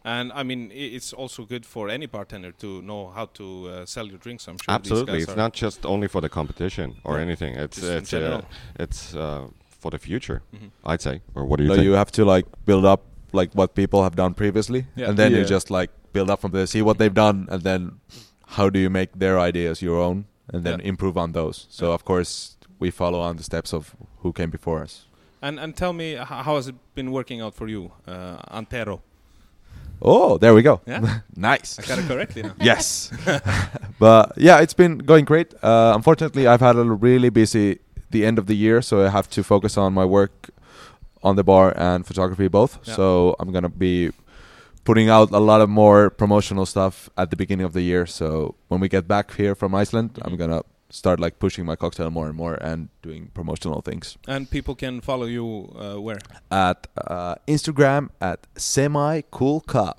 And 0.05 0.31
I 0.31 0.43
mean, 0.43 0.71
it's 0.71 1.13
also 1.13 1.45
good 1.45 1.65
for 1.65 1.89
any 1.89 2.07
bartender 2.07 2.51
to 2.53 2.81
know 2.81 3.11
how 3.15 3.25
to 3.33 3.43
uh, 3.69 3.85
sell 3.85 4.07
your 4.07 4.17
drinks. 4.19 4.47
I'm 4.47 4.57
sure. 4.57 4.75
Absolutely, 4.75 5.19
it's 5.21 5.35
not 5.35 5.53
just 5.63 5.85
only 5.85 6.07
for 6.07 6.21
the 6.21 6.29
competition 6.29 6.95
or 7.03 7.15
Yeah. 7.15 7.25
anything. 7.27 7.55
It's 7.55 7.77
Just 7.81 7.91
in 7.91 7.97
it's 7.97 8.13
uh, 8.13 8.41
it's 8.83 9.15
uh, 9.15 9.47
for 9.81 9.91
the 9.91 9.97
future. 9.99 10.41
Mhm. 10.53 10.69
I'd 10.93 11.01
say. 11.01 11.21
Or 11.35 11.43
what 11.45 11.57
do 11.57 11.63
you 11.63 11.69
So 11.69 11.75
think? 11.75 11.85
you 11.85 11.95
have 11.97 12.11
to 12.11 12.23
like 12.35 12.45
build 12.65 12.85
up 12.85 13.01
like 13.33 13.49
what 13.55 13.73
people 13.75 13.99
have 14.03 14.15
done 14.15 14.33
previously, 14.33 14.85
Yeah. 14.95 15.09
and 15.09 15.17
then 15.17 15.31
you 15.33 15.45
just 15.45 15.69
like 15.69 15.89
build 16.13 16.29
up 16.29 16.39
from 16.41 16.51
there, 16.51 16.65
see 16.67 16.81
what 16.81 16.97
they've 16.97 17.13
done, 17.27 17.47
and 17.51 17.61
then 17.63 17.99
how 18.57 18.69
do 18.69 18.79
you 18.79 18.89
make 18.89 19.09
their 19.19 19.37
ideas 19.49 19.81
your 19.81 19.99
own, 20.01 20.25
and 20.53 20.63
then 20.63 20.79
Yeah. 20.79 20.89
improve 20.89 21.17
on 21.17 21.31
those. 21.33 21.67
So 21.69 21.85
Yeah. 21.87 21.93
of 21.95 22.03
course 22.03 22.55
we 22.79 22.91
follow 22.91 23.19
on 23.19 23.35
the 23.37 23.43
steps 23.43 23.73
of 23.73 23.95
who 24.23 24.31
came 24.33 24.49
before 24.49 24.83
us. 24.83 25.05
And 25.41 25.59
and 25.59 25.75
tell 25.75 25.93
me, 25.93 26.15
how 26.15 26.55
has 26.55 26.67
it 26.67 26.75
been 26.95 27.11
working 27.11 27.41
out 27.41 27.55
for 27.55 27.67
you, 27.69 27.91
uh, 28.07 28.57
Antero? 28.57 28.99
Oh, 30.01 30.37
there 30.37 30.53
we 30.53 30.61
go. 30.61 30.79
Yeah? 30.87 31.19
nice. 31.35 31.77
I 31.79 31.83
got 31.87 31.99
it 31.99 32.07
correctly 32.07 32.41
now. 32.43 32.53
yes. 32.61 33.11
but 33.99 34.31
yeah, 34.37 34.61
it's 34.63 34.73
been 34.75 34.97
going 34.99 35.25
great. 35.25 35.53
Uh, 35.63 35.91
unfortunately, 35.95 36.47
I've 36.47 36.61
had 36.61 36.75
a 36.77 36.83
really 36.83 37.29
busy 37.29 37.79
the 38.11 38.25
end 38.25 38.39
of 38.39 38.45
the 38.45 38.55
year, 38.55 38.81
so 38.81 39.05
I 39.05 39.09
have 39.09 39.29
to 39.29 39.43
focus 39.43 39.77
on 39.77 39.93
my 39.93 40.05
work 40.05 40.49
on 41.23 41.35
the 41.35 41.43
bar 41.43 41.73
and 41.77 42.05
photography 42.07 42.47
both. 42.49 42.79
Yeah. 42.83 42.95
So 42.95 43.35
I'm 43.39 43.51
gonna 43.51 43.69
be 43.69 44.11
putting 44.89 45.07
out 45.09 45.29
a 45.31 45.37
lot 45.51 45.61
of 45.61 45.69
more 45.69 46.09
promotional 46.09 46.65
stuff 46.65 47.09
at 47.15 47.29
the 47.29 47.35
beginning 47.35 47.65
of 47.69 47.73
the 47.73 47.81
year. 47.91 48.07
So 48.07 48.55
when 48.69 48.79
we 48.81 48.87
get 48.89 49.07
back 49.07 49.35
here 49.35 49.53
from 49.61 49.71
Iceland, 49.81 50.09
I'm 50.23 50.33
Mhm. 50.33 50.39
gonna 50.41 50.61
start 50.89 51.19
like 51.19 51.35
pushing 51.37 51.63
my 51.71 51.75
cocktail 51.83 52.09
more 52.09 52.27
and 52.29 52.35
more 52.43 52.55
and 52.69 52.79
doing 53.03 53.29
promotional 53.37 53.81
things 53.89 54.17
And 54.27 54.49
people 54.49 54.73
can 54.83 55.01
follow 55.01 55.27
you 55.37 55.45
uh, 55.83 56.01
where? 56.05 56.17
at 56.49 56.87
uh, 57.13 57.35
Instagram 57.55 58.09
at 58.19 58.39
semi 58.55 59.21
cool 59.37 59.59
cup. 59.75 59.97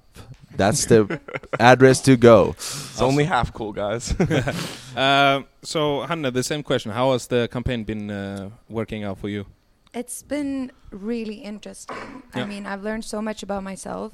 That's 0.57 0.83
the 0.87 1.01
address 1.73 2.01
to 2.09 2.17
go. 2.17 2.39
It's 2.59 3.01
only 3.01 3.25
half 3.35 3.49
cool, 3.59 3.73
guys. 3.73 4.05
Um, 4.97 5.47
so, 5.73 5.81
Hanna, 6.09 6.31
the 6.33 6.43
same 6.43 6.63
question. 6.65 6.91
How 6.93 7.13
has 7.13 7.29
the 7.29 7.47
campaign 7.57 7.85
been 7.85 8.11
uh, 8.11 8.51
working 8.69 9.05
out 9.07 9.19
for 9.23 9.29
you? 9.29 9.45
It's 9.95 10.23
been 10.25 10.73
really 10.91 11.39
interesting. 11.51 11.97
Yeah. 12.35 12.43
I 12.43 12.47
mean, 12.53 12.67
I've 12.67 12.83
learned 12.89 13.05
so 13.05 13.23
much 13.23 13.43
about 13.45 13.63
myself 13.63 14.13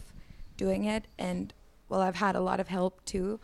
doing 0.57 0.85
it, 0.85 1.05
and 1.19 1.53
well, 1.89 2.01
I've 2.01 2.17
had 2.17 2.35
a 2.37 2.41
lot 2.41 2.61
of 2.61 2.69
help 2.69 3.05
too. 3.05 3.39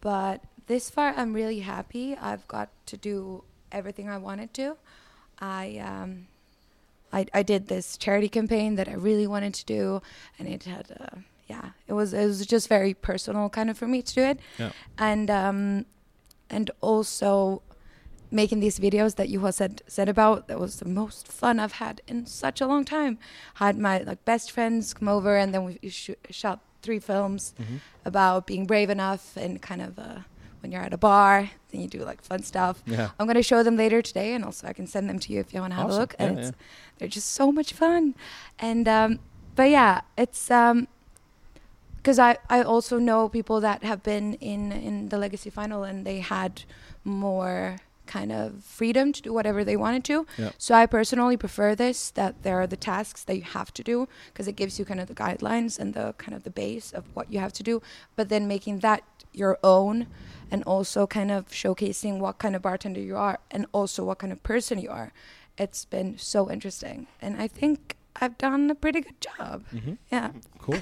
But 0.00 0.42
this 0.66 0.90
far, 0.90 1.14
I'm 1.16 1.32
really 1.32 1.60
happy. 1.60 2.16
I've 2.16 2.46
got 2.48 2.68
to 2.86 2.96
do 2.96 3.44
everything 3.70 4.08
I 4.08 4.18
wanted 4.18 4.52
to. 4.54 4.76
I 5.40 5.78
um, 5.78 6.26
I, 7.12 7.26
I 7.34 7.42
did 7.42 7.68
this 7.68 7.96
charity 7.96 8.28
campaign 8.28 8.76
that 8.76 8.88
I 8.88 8.94
really 8.94 9.26
wanted 9.26 9.54
to 9.54 9.64
do, 9.64 10.02
and 10.38 10.48
it 10.48 10.64
had 10.64 10.96
uh, 11.00 11.16
yeah, 11.48 11.70
it 11.86 11.92
was 11.92 12.14
it 12.14 12.24
was 12.26 12.46
just 12.46 12.68
very 12.68 12.94
personal 12.94 13.48
kind 13.50 13.68
of 13.70 13.76
for 13.78 13.86
me 13.86 14.02
to 14.02 14.14
do 14.14 14.22
it, 14.22 14.40
Yeah. 14.58 14.72
and 14.98 15.30
um, 15.30 15.86
and 16.48 16.70
also 16.80 17.62
making 18.32 18.60
these 18.60 18.78
videos 18.80 19.14
that 19.16 19.28
you 19.28 19.40
have 19.44 19.54
said 19.54 19.82
said 19.86 20.08
about. 20.08 20.48
That 20.48 20.58
was 20.58 20.78
the 20.78 20.88
most 20.88 21.28
fun 21.28 21.60
I've 21.60 21.72
had 21.84 22.00
in 22.08 22.26
such 22.26 22.60
a 22.60 22.66
long 22.66 22.84
time. 22.84 23.18
Had 23.54 23.78
my 23.78 23.98
like 23.98 24.24
best 24.24 24.50
friends 24.50 24.94
come 24.94 25.08
over, 25.08 25.36
and 25.36 25.52
then 25.54 25.64
we 25.64 25.88
sh- 25.90 26.10
shot 26.30 26.58
three 26.82 26.98
films 26.98 27.54
Mhm. 27.60 27.78
about 28.04 28.46
being 28.46 28.66
brave 28.66 28.90
enough 28.90 29.36
and 29.36 29.60
kind 29.62 29.80
of 29.82 29.98
uh, 29.98 30.18
when 30.60 30.72
you're 30.72 30.82
at 30.82 30.92
a 30.92 30.98
bar, 30.98 31.50
then 31.70 31.80
you 31.80 31.88
do 31.88 32.04
like 32.04 32.22
fun 32.22 32.42
stuff. 32.42 32.82
Yeah. 32.86 33.10
I'm 33.18 33.26
gonna 33.26 33.42
show 33.42 33.62
them 33.62 33.76
later 33.76 34.00
today, 34.02 34.34
and 34.34 34.44
also 34.44 34.66
I 34.66 34.72
can 34.72 34.86
send 34.86 35.08
them 35.08 35.18
to 35.20 35.32
you 35.32 35.40
if 35.40 35.52
you 35.54 35.60
want 35.60 35.72
to 35.72 35.76
have 35.76 35.86
Awesome. 35.86 35.98
a 35.98 36.00
look. 36.00 36.14
And 36.18 36.36
Yeah, 36.38 36.42
it's, 36.48 36.52
they're 36.98 37.08
just 37.18 37.30
so 37.32 37.52
much 37.52 37.72
fun. 37.72 38.14
And 38.58 38.86
um, 38.88 39.18
but 39.54 39.68
yeah, 39.70 40.00
it's 40.16 40.50
um, 40.50 40.88
because 41.96 42.18
I 42.18 42.36
I 42.50 42.62
also 42.62 42.98
know 42.98 43.28
people 43.28 43.60
that 43.60 43.82
have 43.84 44.02
been 44.02 44.34
in 44.34 44.72
in 44.72 45.08
the 45.10 45.18
legacy 45.18 45.50
final 45.50 45.84
and 45.84 46.04
they 46.06 46.20
had 46.20 46.62
more 47.04 47.76
kind 48.06 48.32
of 48.32 48.64
freedom 48.64 49.12
to 49.12 49.22
do 49.22 49.32
whatever 49.32 49.64
they 49.64 49.76
wanted 49.76 50.04
to. 50.04 50.26
Yeah. 50.36 50.50
So 50.58 50.74
I 50.74 50.86
personally 50.86 51.36
prefer 51.36 51.74
this 51.74 52.10
that 52.10 52.42
there 52.42 52.60
are 52.60 52.66
the 52.66 52.76
tasks 52.76 53.24
that 53.24 53.36
you 53.36 53.42
have 53.42 53.72
to 53.74 53.82
do 53.82 54.08
because 54.32 54.48
it 54.48 54.56
gives 54.56 54.78
you 54.78 54.84
kind 54.84 55.00
of 55.00 55.08
the 55.08 55.14
guidelines 55.14 55.78
and 55.78 55.94
the 55.94 56.14
kind 56.18 56.34
of 56.34 56.44
the 56.44 56.50
base 56.50 56.92
of 56.92 57.04
what 57.14 57.32
you 57.32 57.38
have 57.38 57.52
to 57.54 57.62
do, 57.62 57.82
but 58.16 58.28
then 58.28 58.46
making 58.48 58.80
that 58.80 59.02
your 59.32 59.58
own 59.64 60.06
and 60.50 60.62
also 60.64 61.06
kind 61.06 61.30
of 61.30 61.48
showcasing 61.48 62.18
what 62.18 62.38
kind 62.38 62.54
of 62.54 62.62
bartender 62.62 63.00
you 63.00 63.16
are 63.16 63.38
and 63.50 63.66
also 63.72 64.04
what 64.04 64.18
kind 64.18 64.32
of 64.32 64.42
person 64.42 64.78
you 64.78 64.90
are. 64.90 65.12
It's 65.56 65.84
been 65.84 66.18
so 66.18 66.50
interesting 66.50 67.06
and 67.20 67.40
I 67.40 67.48
think 67.48 67.96
I've 68.20 68.36
done 68.38 68.70
a 68.70 68.74
pretty 68.74 69.00
good 69.00 69.20
job. 69.20 69.62
Mhm. 69.74 69.96
Yeah. 70.10 70.30
Cool. 70.58 70.78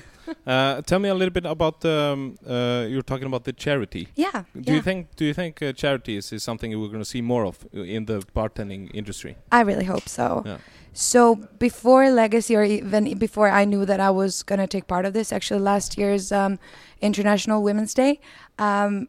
uh, 0.47 0.83
tell 0.83 0.99
me 0.99 1.09
a 1.09 1.14
little 1.14 1.33
bit 1.33 1.47
about 1.47 1.85
um, 1.85 2.37
uh, 2.47 2.87
you're 2.88 3.03
talking 3.03 3.27
about 3.27 3.45
the 3.45 3.53
charity. 3.53 4.09
Yeah. 4.16 4.45
Do 4.55 4.73
yeah. 4.73 4.75
you 4.75 4.83
think 4.83 5.16
do 5.16 5.25
you 5.25 5.35
think 5.35 5.62
uh, 5.62 5.73
charities 5.73 6.33
is 6.33 6.43
something 6.43 6.71
we're 6.79 6.88
going 6.88 7.01
to 7.01 7.12
see 7.16 7.23
more 7.23 7.45
of 7.47 7.66
uh, 7.75 7.81
in 7.81 8.07
the 8.07 8.21
bartending 8.35 8.90
industry? 8.95 9.37
I 9.53 9.61
really 9.62 9.85
hope 9.85 10.09
so. 10.09 10.43
Yeah. 10.45 10.59
So 10.93 11.37
before 11.59 12.11
Legacy, 12.11 12.57
or 12.57 12.64
even 12.64 13.16
before 13.19 13.49
I 13.49 13.64
knew 13.64 13.87
that 13.87 14.01
I 14.01 14.11
was 14.11 14.43
gonna 14.43 14.66
take 14.66 14.87
part 14.88 15.07
of 15.07 15.12
this, 15.12 15.33
actually 15.33 15.61
last 15.61 15.97
year's 15.97 16.33
um, 16.33 16.59
International 17.01 17.62
Women's 17.62 17.95
Day, 17.95 18.19
um, 18.59 19.09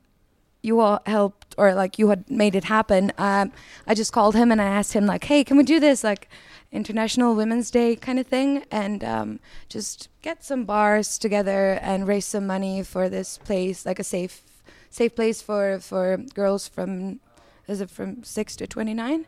you 0.62 0.80
all 0.80 1.02
helped, 1.08 1.56
or 1.58 1.74
like 1.74 1.98
you 1.98 2.10
had 2.10 2.30
made 2.30 2.56
it 2.56 2.66
happen. 2.66 3.12
Um, 3.18 3.52
I 3.88 3.96
just 3.96 4.14
called 4.14 4.36
him 4.36 4.52
and 4.52 4.62
I 4.62 4.66
asked 4.66 4.94
him 4.94 5.08
like, 5.08 5.24
"Hey, 5.24 5.44
can 5.44 5.58
we 5.58 5.64
do 5.64 5.80
this 5.80 6.04
like 6.04 6.30
International 6.72 7.36
Women's 7.36 7.70
Day 7.70 7.96
kind 7.96 8.18
of 8.18 8.28
thing, 8.28 8.64
and 8.72 9.04
um, 9.04 9.40
just 9.68 10.08
get 10.22 10.44
some 10.44 10.64
bars 10.64 11.18
together 11.18 11.78
and 11.82 12.08
raise 12.08 12.26
some 12.26 12.48
money 12.48 12.82
for 12.82 13.10
this 13.10 13.38
place, 13.38 13.86
like 13.86 14.00
a 14.00 14.04
safe, 14.04 14.42
safe 14.90 15.14
place 15.16 15.42
for 15.42 15.80
for 15.80 16.18
girls 16.34 16.68
from, 16.68 17.20
is 17.68 17.82
it 17.82 17.90
from 17.90 18.24
six 18.24 18.56
to 18.56 18.68
twenty 18.68 18.94
nine, 18.94 19.26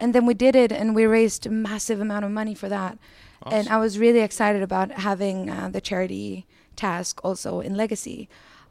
and 0.00 0.14
then 0.14 0.26
we 0.26 0.34
did 0.34 0.54
it 0.54 0.70
and 0.70 0.94
we 0.94 1.06
raised 1.06 1.46
a 1.46 1.50
massive 1.50 2.00
amount 2.00 2.24
of 2.24 2.30
money 2.30 2.54
for 2.54 2.68
that 2.68 2.98
and 3.50 3.68
i 3.68 3.76
was 3.76 3.98
really 3.98 4.20
excited 4.20 4.62
about 4.62 4.92
having 4.92 5.50
uh, 5.50 5.68
the 5.68 5.80
charity 5.80 6.46
task 6.76 7.20
also 7.24 7.58
in 7.60 7.76
legacy 7.76 8.28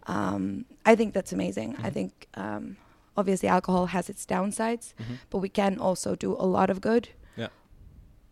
um, 0.07 0.63
i 0.85 0.95
think 0.95 1.13
that's 1.13 1.33
amazing 1.33 1.75
i 1.83 1.89
Mhm. 1.89 1.93
think 1.93 2.27
um, 2.35 2.77
obviously 3.17 3.49
alcohol 3.49 3.87
has 3.87 4.09
its 4.09 4.25
downsides 4.25 4.93
Mhm. 4.97 5.17
but 5.29 5.39
we 5.39 5.49
can 5.49 5.77
also 5.77 6.15
do 6.15 6.31
a 6.39 6.47
lot 6.57 6.69
of 6.69 6.79
good. 6.79 7.09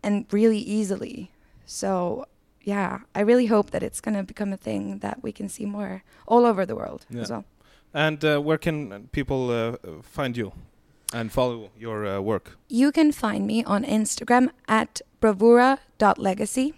And 0.02 0.24
really 0.32 0.58
easily 0.58 1.30
so 1.66 2.24
yeah 2.62 2.98
i 3.14 3.20
really 3.20 3.46
hope 3.46 3.70
that 3.70 3.82
it's 3.82 4.00
going 4.00 4.16
to 4.16 4.22
become 4.22 4.52
a 4.52 4.56
thing 4.56 4.98
that 5.00 5.22
we 5.22 5.32
can 5.32 5.48
see 5.48 5.64
more 5.66 6.02
all 6.26 6.44
over 6.44 6.66
the 6.66 6.74
world 6.74 7.06
Yeah. 7.10 7.22
as 7.22 7.30
well 7.30 7.44
And 7.92 8.24
uh, 8.24 8.38
where 8.46 8.58
can 8.58 9.08
people 9.12 9.50
uh, 9.50 9.72
find 10.02 10.36
you 10.36 10.52
and 11.12 11.32
follow 11.32 11.70
your 11.76 12.06
uh, 12.06 12.20
work? 12.22 12.56
You 12.68 12.92
can 12.92 13.10
find 13.12 13.44
me 13.46 13.64
on 13.64 13.84
Instagram 13.84 14.50
at 14.68 15.00
bravura.legacy 15.20 16.74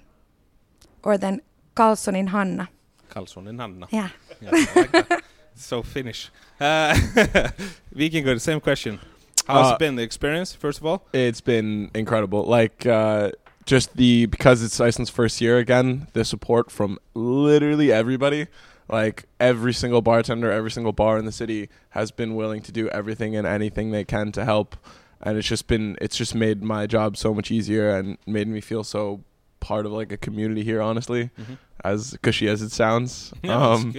or 1.03 1.19
then 1.19 1.41
Karlssonin 1.75 2.29
Hanna. 2.29 2.69
Karlsson 3.11 3.47
and 3.49 3.61
Hanna. 3.61 3.87
Yeah. 3.91 4.09
Yeah, 4.41 4.51
like 4.75 5.25
so 5.55 5.83
Finnish. 5.83 6.31
Uh, 6.61 6.95
Vikingur, 7.95 8.41
same 8.41 8.61
question. 8.61 8.99
How's 9.47 9.71
Uh, 9.71 9.75
it 9.75 9.79
been 9.79 9.97
the 9.97 10.03
experience? 10.03 10.55
First 10.55 10.79
of 10.79 10.87
all, 10.87 11.07
It's 11.13 11.41
been 11.41 11.91
incredible. 11.95 12.45
Like 12.45 12.87
uh, 12.87 13.31
just 13.67 13.97
the 13.97 14.27
because 14.27 14.63
it's 14.63 14.81
Iceland's 14.81 15.11
first 15.11 15.41
year 15.41 15.59
again, 15.59 16.07
the 16.13 16.25
support 16.25 16.71
from 16.71 16.99
literally 17.15 17.93
everybody. 17.93 18.47
Like 18.89 19.25
every 19.41 19.73
single 19.73 20.03
bartender, 20.03 20.51
every 20.51 20.71
single 20.71 20.93
bar 20.93 21.17
in 21.19 21.25
the 21.25 21.33
city 21.33 21.69
has 21.91 22.11
been 22.11 22.35
willing 22.35 22.61
to 22.63 22.73
do 22.73 22.89
everything 22.89 23.35
and 23.37 23.47
anything 23.47 23.91
they 23.91 24.05
can 24.05 24.33
to 24.33 24.45
help, 24.45 24.77
and 25.21 25.39
it's 25.39 25.49
just 25.49 25.67
been 25.67 25.97
it's 26.01 26.17
just 26.17 26.35
made 26.35 26.63
my 26.63 26.87
job 26.87 27.17
so 27.17 27.33
much 27.33 27.51
easier 27.51 27.91
and 27.97 28.19
made 28.27 28.49
me 28.49 28.61
feel 28.61 28.85
so 28.85 29.23
part 29.61 29.87
of 29.87 29.93
like 29.93 30.13
a 30.13 30.17
community 30.19 30.63
here. 30.65 30.83
Honestly, 30.83 31.31
as 31.85 32.19
cushy 32.23 32.49
as 32.49 32.61
it 32.63 32.71
sounds. 32.73 33.33
Yeah, 33.43 33.57
Um, 33.73 33.95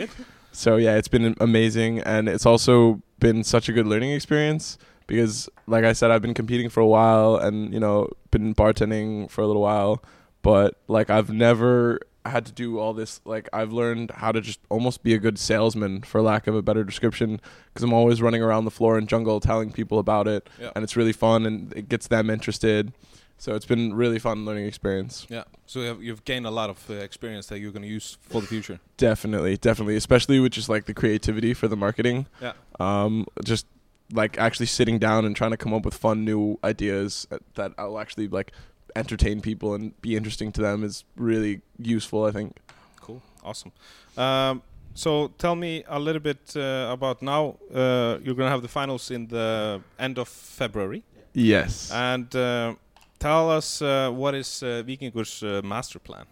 so 0.52 0.76
yeah, 0.76 0.98
it's 0.98 1.08
been 1.08 1.36
amazing, 1.40 2.00
and 2.00 2.30
it's 2.30 2.46
also 2.46 3.02
been 3.20 3.44
such 3.44 3.70
a 3.70 3.74
good 3.74 3.88
learning 3.88 4.12
experience 4.12 4.78
because, 5.08 5.50
like 5.68 5.84
I 5.86 5.94
said, 5.94 6.12
I've 6.12 6.22
been 6.22 6.34
competing 6.34 6.70
for 6.70 6.80
a 6.80 6.88
while, 6.88 7.36
and 7.36 7.74
you 7.74 7.80
know, 7.80 8.10
been 8.32 8.54
bartending 8.56 9.30
for 9.30 9.42
a 9.42 9.48
little 9.48 9.62
while, 9.62 10.04
but 10.42 10.76
like 10.88 11.10
I've 11.10 11.30
never 11.30 12.00
had 12.26 12.46
to 12.46 12.52
do 12.54 12.80
all 12.80 12.94
this. 12.94 13.20
Like 13.26 13.50
I've 13.52 13.74
learned 13.74 14.12
how 14.12 14.32
to 14.32 14.40
just 14.42 14.60
almost 14.70 15.04
be 15.04 15.14
a 15.14 15.20
good 15.20 15.38
salesman, 15.38 16.02
for 16.04 16.22
lack 16.22 16.48
of 16.48 16.56
a 16.56 16.62
better 16.62 16.84
description, 16.84 17.42
because 17.74 17.84
I'm 17.84 17.94
always 17.94 18.22
running 18.22 18.42
around 18.42 18.66
the 18.66 18.72
floor 18.72 18.98
in 18.98 19.08
jungle 19.08 19.40
telling 19.40 19.72
people 19.72 20.00
about 20.00 20.28
it, 20.28 20.50
Yeah. 20.60 20.72
and 20.76 20.84
it's 20.84 20.96
really 20.96 21.14
fun, 21.14 21.46
and 21.46 21.74
it 21.76 21.90
gets 21.90 22.08
them 22.08 22.30
interested. 22.30 22.94
So 23.40 23.56
it's 23.56 23.66
been 23.66 23.94
really 23.94 24.20
fun 24.20 24.46
learning 24.46 24.68
experience. 24.68 25.28
Yeah. 25.28 25.44
So 25.66 25.80
you 25.82 25.86
have, 25.88 26.02
you've 26.04 26.24
gained 26.24 26.46
a 26.46 26.52
lot 26.52 26.70
of 26.70 26.90
uh, 26.90 26.94
experience 26.94 27.48
that 27.48 27.60
you're 27.60 27.72
going 27.72 27.82
to 27.82 27.90
use 27.90 28.18
for 28.22 28.40
the 28.40 28.48
future. 28.48 28.80
Definitely, 28.96 29.58
definitely, 29.58 29.98
especially 29.98 30.40
with 30.40 30.54
just 30.54 30.70
like 30.70 30.86
the 30.86 30.94
creativity 30.94 31.54
for 31.54 31.68
the 31.68 31.76
marketing. 31.76 32.28
Yeah. 32.42 32.54
Um, 32.80 33.26
just 33.44 33.66
like 34.14 34.38
actually 34.38 34.68
sitting 34.68 35.00
down 35.00 35.26
and 35.26 35.36
trying 35.36 35.52
to 35.52 35.58
come 35.58 35.74
up 35.74 35.86
with 35.86 35.94
fun 35.96 36.24
new 36.26 36.58
ideas 36.64 37.28
that- 37.56 37.78
will 37.78 38.00
actually 38.00 38.28
like 38.28 38.52
entertain 38.96 39.42
people 39.42 39.74
and 39.74 40.00
be 40.02 40.16
interesting 40.16 40.52
to 40.52 40.62
them 40.62 40.84
is 40.84 41.04
really 41.16 41.62
useful. 41.80 42.26
I 42.26 42.32
think. 42.32 42.58
Cool. 43.02 43.22
Awesome. 43.44 43.72
Um, 44.18 44.62
so 44.94 45.30
tell 45.38 45.56
me 45.56 45.84
a 45.88 46.00
little 46.00 46.22
bit 46.22 46.56
uh, 46.56 46.90
about 46.92 47.22
now. 47.22 47.58
Uh, 47.74 48.20
you're 48.24 48.36
going 48.36 48.48
to 48.48 48.52
have 48.52 48.62
the 48.62 48.68
finals 48.68 49.10
in 49.12 49.28
the 49.28 49.82
end 50.00 50.18
of 50.20 50.28
February. 50.28 51.04
Yes. 51.34 51.92
And 51.92 52.34
uh, 52.36 52.76
tell 53.20 53.50
us 53.50 53.82
uh, 53.82 54.12
what 54.12 54.36
is 54.36 54.62
uh, 54.62 54.84
Vikingur's 54.86 55.42
uh, 55.42 55.62
master 55.64 56.00
plan? 56.00 56.26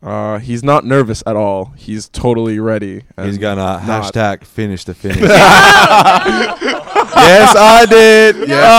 Uh, 0.00 0.38
he's 0.38 0.62
not 0.62 0.84
nervous 0.84 1.24
at 1.26 1.34
all. 1.34 1.72
He's 1.76 2.08
totally 2.08 2.60
ready. 2.60 3.02
He's 3.20 3.36
gonna 3.36 3.62
not- 3.62 3.82
hashtag 3.82 4.44
finish 4.44 4.84
the 4.84 4.94
finish. 4.94 5.18
yes, 5.22 5.34
I 7.56 7.84
did. 7.88 8.48
Yes, 8.48 8.64
oh 8.70 8.74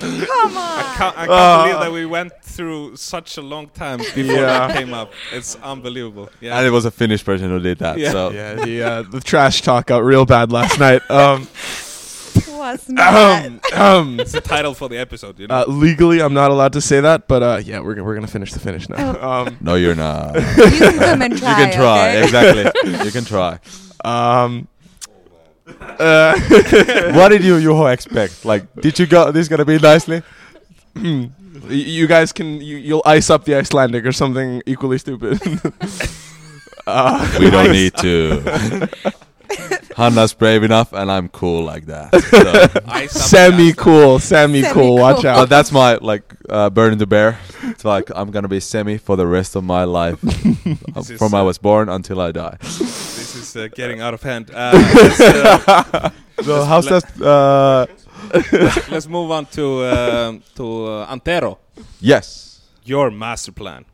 no. 0.00 0.24
Come 0.26 0.56
I 0.56 0.58
on! 0.58 0.96
can't, 0.96 1.18
I 1.18 1.26
can't 1.26 1.30
Uh, 1.30 1.62
believe 1.64 1.80
that 1.80 1.92
we 1.92 2.06
went 2.06 2.32
through 2.42 2.94
such 2.96 3.36
a 3.36 3.42
long 3.42 3.66
time 3.68 3.98
before 3.98 4.22
Yeah. 4.22 4.68
that 4.68 4.76
came 4.76 4.94
up. 4.94 5.12
It's 5.32 5.56
unbelievable. 5.56 6.30
Yeah. 6.40 6.56
And 6.58 6.66
it 6.66 6.70
was 6.70 6.84
a 6.84 6.90
Finnish 6.92 7.24
person 7.24 7.48
who 7.48 7.58
did 7.58 7.78
that. 7.78 7.98
Yeah. 7.98 8.12
So 8.12 8.30
Yeah. 8.30 8.54
The 8.54 8.82
uh, 8.82 9.02
the 9.02 9.20
trash 9.20 9.62
talk 9.62 9.86
got 9.86 10.04
real 10.04 10.24
bad 10.24 10.52
last 10.52 10.78
night. 10.78 11.02
Um. 11.10 11.48
Was 12.64 12.88
not. 12.88 13.44
um, 13.44 13.60
um 13.74 14.20
it's 14.20 14.32
the 14.32 14.40
title 14.40 14.72
for 14.74 14.88
the 14.88 14.96
episode, 14.96 15.38
you 15.38 15.46
know. 15.46 15.54
uh, 15.54 15.64
legally, 15.68 16.20
I'm 16.22 16.32
not 16.32 16.50
allowed 16.50 16.72
to 16.72 16.80
say 16.80 17.00
that, 17.00 17.28
but 17.28 17.42
uh, 17.42 17.60
yeah, 17.62 17.80
we're 17.80 17.94
g- 17.96 18.00
we're 18.00 18.14
gonna 18.14 18.26
finish 18.26 18.52
the 18.52 18.58
finish 18.60 18.88
now. 18.88 19.20
Um. 19.20 19.56
no, 19.60 19.74
you're 19.74 19.94
not. 19.94 20.34
you 20.34 20.40
can 20.88 20.98
come 20.98 21.20
and 21.22 21.36
try. 21.42 21.50
you 21.50 21.56
can 21.64 21.72
try. 21.74 22.08
okay? 22.08 22.24
Exactly. 22.24 22.64
you 23.04 23.10
can 23.12 23.24
try. 23.24 23.58
Um. 24.04 24.68
Uh, 25.66 26.38
what 27.16 27.28
did 27.28 27.42
you 27.44 27.56
you 27.56 27.86
expect? 27.86 28.44
Like, 28.44 28.64
did 28.80 28.98
you 28.98 29.06
go? 29.06 29.30
This 29.30 29.48
gonna 29.48 29.64
be 29.64 29.78
nicely. 29.78 30.22
you 30.94 32.06
guys 32.06 32.32
can 32.32 32.60
you, 32.60 32.76
you'll 32.76 33.02
ice 33.04 33.28
up 33.30 33.44
the 33.44 33.54
Icelandic 33.56 34.04
or 34.06 34.12
something 34.12 34.62
equally 34.66 34.98
stupid. 34.98 35.40
uh, 36.86 37.36
We 37.38 37.50
don't 37.50 37.72
need 37.80 37.94
to. 37.98 38.88
Hanna's 39.96 40.34
brave 40.34 40.62
enough, 40.64 40.92
and 40.92 41.10
I'm 41.10 41.28
cool 41.28 41.62
like 41.64 41.86
that. 41.86 42.10
So. 42.34 42.80
Ice 42.88 43.12
semi 43.12 43.72
cool, 43.72 44.18
semi 44.18 44.62
cool. 44.62 44.96
Watch 44.98 45.22
Semi-cool. 45.22 45.22
But 45.22 45.42
out. 45.42 45.48
that's 45.48 45.70
my 45.72 45.94
like 45.96 46.24
uh, 46.48 46.68
burning 46.70 46.98
the 46.98 47.06
bear. 47.06 47.38
It's 47.62 47.84
like 47.84 48.10
I'm 48.14 48.30
gonna 48.30 48.48
be 48.48 48.60
semi 48.60 48.98
for 48.98 49.16
the 49.16 49.26
rest 49.26 49.56
of 49.56 49.62
my 49.64 49.84
life, 49.84 50.20
This 50.94 51.10
is, 51.10 51.18
from 51.18 51.34
I 51.34 51.40
uh, 51.40 51.44
was 51.44 51.58
born 51.58 51.88
until 51.88 52.20
I 52.20 52.32
die. 52.32 52.56
This 52.60 53.34
is 53.36 53.56
uh, 53.56 53.68
getting 53.74 54.00
out 54.00 54.14
of 54.14 54.22
hand. 54.22 54.50
Uh, 54.52 54.72
let's, 54.94 55.20
uh, 55.20 56.10
So 56.42 56.64
how's 56.64 56.86
that? 56.86 57.04
Uh, 57.20 57.86
let's 58.90 59.06
move 59.06 59.30
on 59.30 59.46
to 59.46 59.84
um, 59.86 60.42
to 60.56 60.86
uh, 60.86 61.06
Antero. 61.12 61.58
yes, 62.00 62.60
Your 62.84 63.10
master 63.10 63.52
plan. 63.52 63.84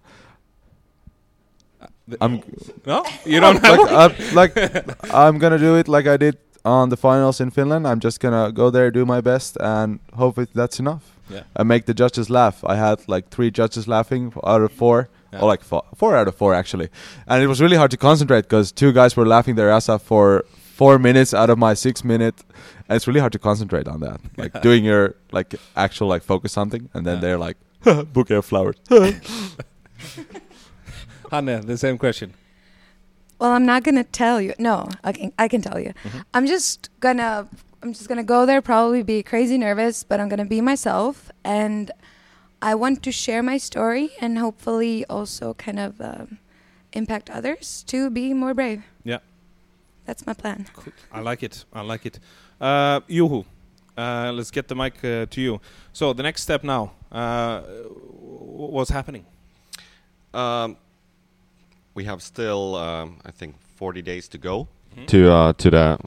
The- 2.11 2.19
I'm 2.21 2.43
no, 2.87 3.05
you 3.25 3.41
don't 3.41 3.65
have. 3.65 3.79
like 3.79 3.93
I'm, 3.93 4.35
like 4.35 5.15
I'm 5.15 5.39
gonna 5.39 5.59
do 5.59 5.77
it 5.77 5.89
like 5.89 6.07
I 6.07 6.17
did 6.17 6.37
on 6.65 6.89
the 6.91 6.97
finals 6.97 7.41
in 7.41 7.51
Finland. 7.51 7.87
I'm 7.87 8.01
just 8.01 8.21
gonna 8.21 8.53
go 8.53 8.71
there, 8.71 8.91
do 8.91 9.05
my 9.07 9.21
best, 9.21 9.57
and 9.61 9.99
hope 10.15 10.39
it, 10.43 10.51
that's 10.55 10.79
enough. 10.81 11.03
Yeah. 11.31 11.43
And 11.57 11.69
make 11.69 11.85
the 11.87 11.95
judges 11.95 12.29
laugh. 12.29 12.65
I 12.65 12.75
had 12.77 12.99
like 13.09 13.29
three 13.31 13.51
judges 13.51 13.87
laughing 13.87 14.33
out 14.45 14.63
of 14.63 14.73
four, 14.73 15.09
Yeah. 15.33 15.41
or 15.43 15.47
like 15.53 15.63
four, 15.65 15.85
four 15.95 16.17
out 16.17 16.27
of 16.29 16.35
four 16.35 16.55
actually, 16.55 16.89
and 17.29 17.43
it 17.43 17.47
was 17.47 17.61
really 17.61 17.77
hard 17.77 17.91
to 17.93 17.97
concentrate 17.97 18.43
because 18.43 18.73
two 18.73 18.93
guys 18.93 19.17
were 19.17 19.27
laughing 19.27 19.55
their 19.57 19.71
ass 19.71 19.89
off 19.89 20.03
for 20.03 20.45
four 20.77 20.99
minutes 20.99 21.33
out 21.35 21.51
of 21.51 21.59
my 21.59 21.75
six 21.75 22.03
minute, 22.05 22.43
and 22.89 22.97
it's 22.97 23.07
really 23.07 23.21
hard 23.21 23.33
to 23.33 23.39
concentrate 23.39 23.87
on 23.89 24.01
that. 24.01 24.21
Like 24.37 24.61
doing 24.63 24.85
your 24.85 25.15
like 25.33 25.55
actual 25.77 26.09
like 26.09 26.25
focus 26.25 26.53
something, 26.53 26.89
and 26.95 27.07
then 27.07 27.15
Yeah. 27.17 27.21
they're 27.21 27.39
like 27.39 27.57
bouquet 28.13 28.35
of 28.37 28.45
flowers. 28.45 28.77
Hanne, 31.31 31.61
the 31.67 31.77
same 31.79 31.99
question. 31.99 32.35
Well, 33.39 33.53
I'm 33.53 33.65
not 33.65 33.85
gonna 33.85 34.05
tell 34.05 34.41
you. 34.41 34.53
No, 34.59 34.89
I 35.03 35.13
can. 35.13 35.33
I 35.39 35.49
can 35.49 35.63
tell 35.63 35.79
you. 35.81 35.93
Mhm. 36.05 36.25
I'm 36.35 36.47
just 36.47 36.91
gonna. 37.01 37.49
I'm 37.83 37.93
just 37.95 38.09
gonna 38.09 38.25
go 38.25 38.45
there. 38.45 38.61
Probably 38.61 39.03
be 39.03 39.23
crazy 39.23 39.57
nervous, 39.57 40.05
but 40.05 40.21
I'm 40.21 40.29
gonna 40.29 40.45
be 40.45 40.61
myself, 40.61 41.31
and 41.43 41.91
I 42.61 42.75
want 42.75 43.03
to 43.05 43.13
share 43.13 43.43
my 43.43 43.57
story 43.59 44.11
and 44.21 44.39
hopefully 44.39 45.07
also 45.09 45.55
kind 45.55 45.79
of 45.79 45.99
um, 46.01 46.39
impact 46.93 47.31
others 47.31 47.83
to 47.87 48.11
be 48.11 48.35
more 48.35 48.53
brave. 48.53 48.83
Yeah. 49.05 49.21
That's 50.05 50.27
my 50.27 50.35
plan. 50.35 50.67
Cool. 50.75 50.93
I 51.11 51.21
like 51.21 51.43
it. 51.43 51.65
I 51.73 51.81
like 51.81 52.05
it. 52.05 52.19
Uh, 52.61 53.01
Juho, 53.09 53.47
uh, 53.97 54.31
let's 54.35 54.51
get 54.51 54.69
the 54.69 54.75
mic 54.75 55.03
uh, 55.03 55.25
to 55.31 55.41
you. 55.41 55.61
So 55.95 56.13
the 56.13 56.23
next 56.23 56.43
step 56.43 56.63
now. 56.65 56.93
Uh, 57.11 57.61
what's 58.77 58.91
happening? 58.91 59.25
Um, 60.35 60.77
we 61.95 62.05
have 62.05 62.21
still, 62.23 62.75
um, 62.77 63.17
I 63.25 63.31
think, 63.31 63.55
40 63.77 64.03
days 64.03 64.29
to 64.29 64.39
go 64.39 64.69
Mhm. 64.97 65.07
to 65.07 65.33
uh, 65.33 65.53
to 65.53 65.71
the 65.71 65.99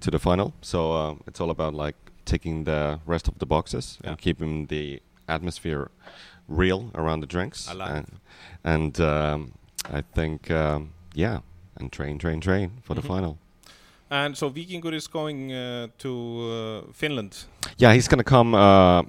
to 0.00 0.10
the 0.10 0.18
final. 0.18 0.52
So 0.62 0.92
uh, 0.92 1.14
it's 1.26 1.40
all 1.40 1.50
about 1.50 1.74
like 1.74 1.96
taking 2.24 2.64
the 2.64 2.98
rest 3.06 3.28
of 3.28 3.34
the 3.38 3.46
boxes 3.46 3.98
Yeah. 4.02 4.10
and 4.10 4.18
keeping 4.20 4.66
the 4.68 5.00
atmosphere 5.28 5.90
real 6.48 6.90
around 6.94 7.20
the 7.20 7.26
drinks. 7.26 7.68
I 7.68 7.74
like 7.74 7.90
and, 7.90 8.06
and 8.64 9.00
um, 9.00 9.52
I 9.92 10.02
think, 10.14 10.50
um, 10.50 10.90
yeah, 11.14 11.38
and 11.76 11.90
train, 11.92 12.18
train, 12.18 12.40
train 12.40 12.70
for 12.82 12.94
Mhm. 12.94 13.02
the 13.02 13.08
final. 13.08 13.36
And 14.10 14.36
so 14.36 14.50
Vikingur 14.50 14.92
is 14.94 15.08
going 15.08 15.52
uh, 15.52 15.86
to 15.98 16.10
uh, 16.88 16.92
Finland. 16.92 17.44
Yeah, 17.78 17.94
he's 17.94 18.08
gonna 18.08 18.24
come. 18.24 18.54
Uh, 18.54 19.02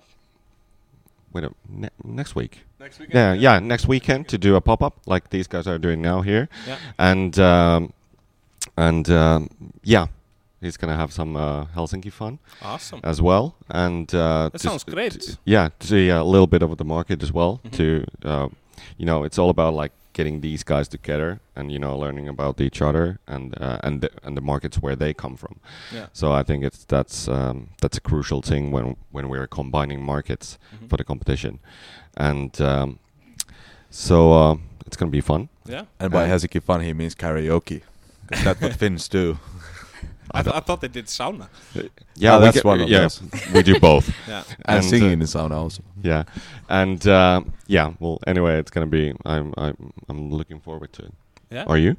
wait, 1.34 1.44
a, 1.44 1.52
ne- 1.70 1.90
next 2.04 2.36
week. 2.36 2.62
Next 2.84 3.00
weekend. 3.00 3.16
Yeah, 3.16 3.34
yeah, 3.34 3.60
next 3.60 3.88
weekend 3.88 4.28
to 4.28 4.38
do 4.38 4.56
a 4.58 4.62
pop 4.62 4.84
up 4.84 4.96
like 5.06 5.30
these 5.30 5.48
guys 5.48 5.68
are 5.68 5.78
doing 5.80 6.02
now 6.02 6.22
here, 6.22 6.50
Yeah. 6.68 6.78
and 7.00 7.40
um, 7.40 7.94
and 8.76 9.10
um, 9.10 9.50
yeah, 9.84 10.08
he's 10.60 10.76
gonna 10.76 10.98
have 10.98 11.14
some 11.14 11.38
uh, 11.38 11.66
Helsinki 11.76 12.12
fun 12.12 12.40
Awesome. 12.62 13.00
as 13.04 13.22
well, 13.22 13.56
and 13.70 14.14
uh, 14.14 14.50
That 14.52 14.60
sounds 14.60 14.84
great. 14.84 15.14
to- 15.14 15.38
yeah, 15.46 15.70
to 15.80 15.88
see 15.88 16.10
a 16.10 16.24
little 16.26 16.48
bit 16.48 16.62
of 16.62 16.76
the 16.78 16.84
market 16.84 17.24
as 17.24 17.32
well. 17.32 17.62
Mhm. 17.64 17.72
To 17.78 18.06
uh, 18.30 18.48
you 18.98 19.06
know, 19.06 19.24
it's 19.24 19.40
all 19.40 19.50
about 19.50 19.74
like 19.74 19.94
getting 20.12 20.42
these 20.42 20.64
guys 20.64 20.88
together 20.90 21.40
and 21.56 21.72
you 21.72 21.80
know 21.80 21.98
learning 21.98 22.28
about 22.28 22.60
each 22.62 22.82
other 22.82 23.18
and 23.28 23.56
uh, 23.62 23.78
and 23.84 24.02
the, 24.02 24.10
and 24.24 24.36
the 24.36 24.42
markets 24.42 24.78
where 24.82 24.96
they 24.98 25.14
come 25.14 25.38
from. 25.38 25.56
Yeah. 25.96 26.08
So 26.12 26.34
I 26.34 26.44
think 26.44 26.66
it's 26.66 26.84
that's 26.84 27.30
um, 27.30 27.70
that's 27.82 27.98
a 27.98 28.02
crucial 28.02 28.42
thing 28.42 28.72
when 28.72 28.98
when 29.12 29.30
we're 29.30 29.48
combining 29.48 30.04
markets 30.04 30.58
Mhm. 30.76 30.90
for 30.90 30.98
the 30.98 31.04
competition, 31.06 31.60
and 32.18 32.60
um, 32.62 33.00
so 33.90 34.34
uh, 34.34 34.56
it's 34.86 34.98
gonna 34.98 35.12
be 35.12 35.22
fun. 35.22 35.50
Yeah. 35.66 35.86
and 36.00 36.12
by 36.12 36.24
Uh, 36.26 36.28
Helsinki 36.28 36.62
fun, 36.62 36.82
he 36.82 36.94
means 36.94 37.16
karaoke. 37.16 37.82
that's 38.28 38.62
what 38.62 38.74
Finns 38.80 39.08
do. 39.08 39.38
I, 40.32 40.42
th- 40.42 40.56
I 40.56 40.60
thought 40.62 40.82
they 40.82 40.88
did 40.88 41.06
sauna. 41.08 41.48
Yeah, 42.16 42.36
Oh, 42.38 42.40
that's 42.40 42.56
get- 42.56 42.66
one 42.66 42.82
of 42.82 42.90
yeah, 42.90 43.02
those. 43.02 43.22
we 43.54 43.62
do 43.64 43.80
both. 43.80 44.10
Yeah. 44.28 44.44
And, 44.66 44.78
And, 44.78 44.86
singing 44.86 45.10
uh, 45.10 45.14
in 45.14 45.20
the 45.20 45.26
sauna 45.26 45.52
also. 45.52 45.84
Yeah, 46.02 46.24
and 46.70 47.06
uh, 47.08 47.42
yeah. 47.68 47.94
Well, 48.00 48.20
anyway, 48.26 48.58
it's 48.60 48.72
gonna 48.72 48.88
be. 48.88 49.14
I'm 49.26 49.54
I'm 49.58 49.94
I'm 50.10 50.32
looking 50.32 50.60
forward 50.60 50.92
to 50.94 51.04
it. 51.06 51.14
Yeah. 51.52 51.66
Are 51.68 51.78
you? 51.78 51.96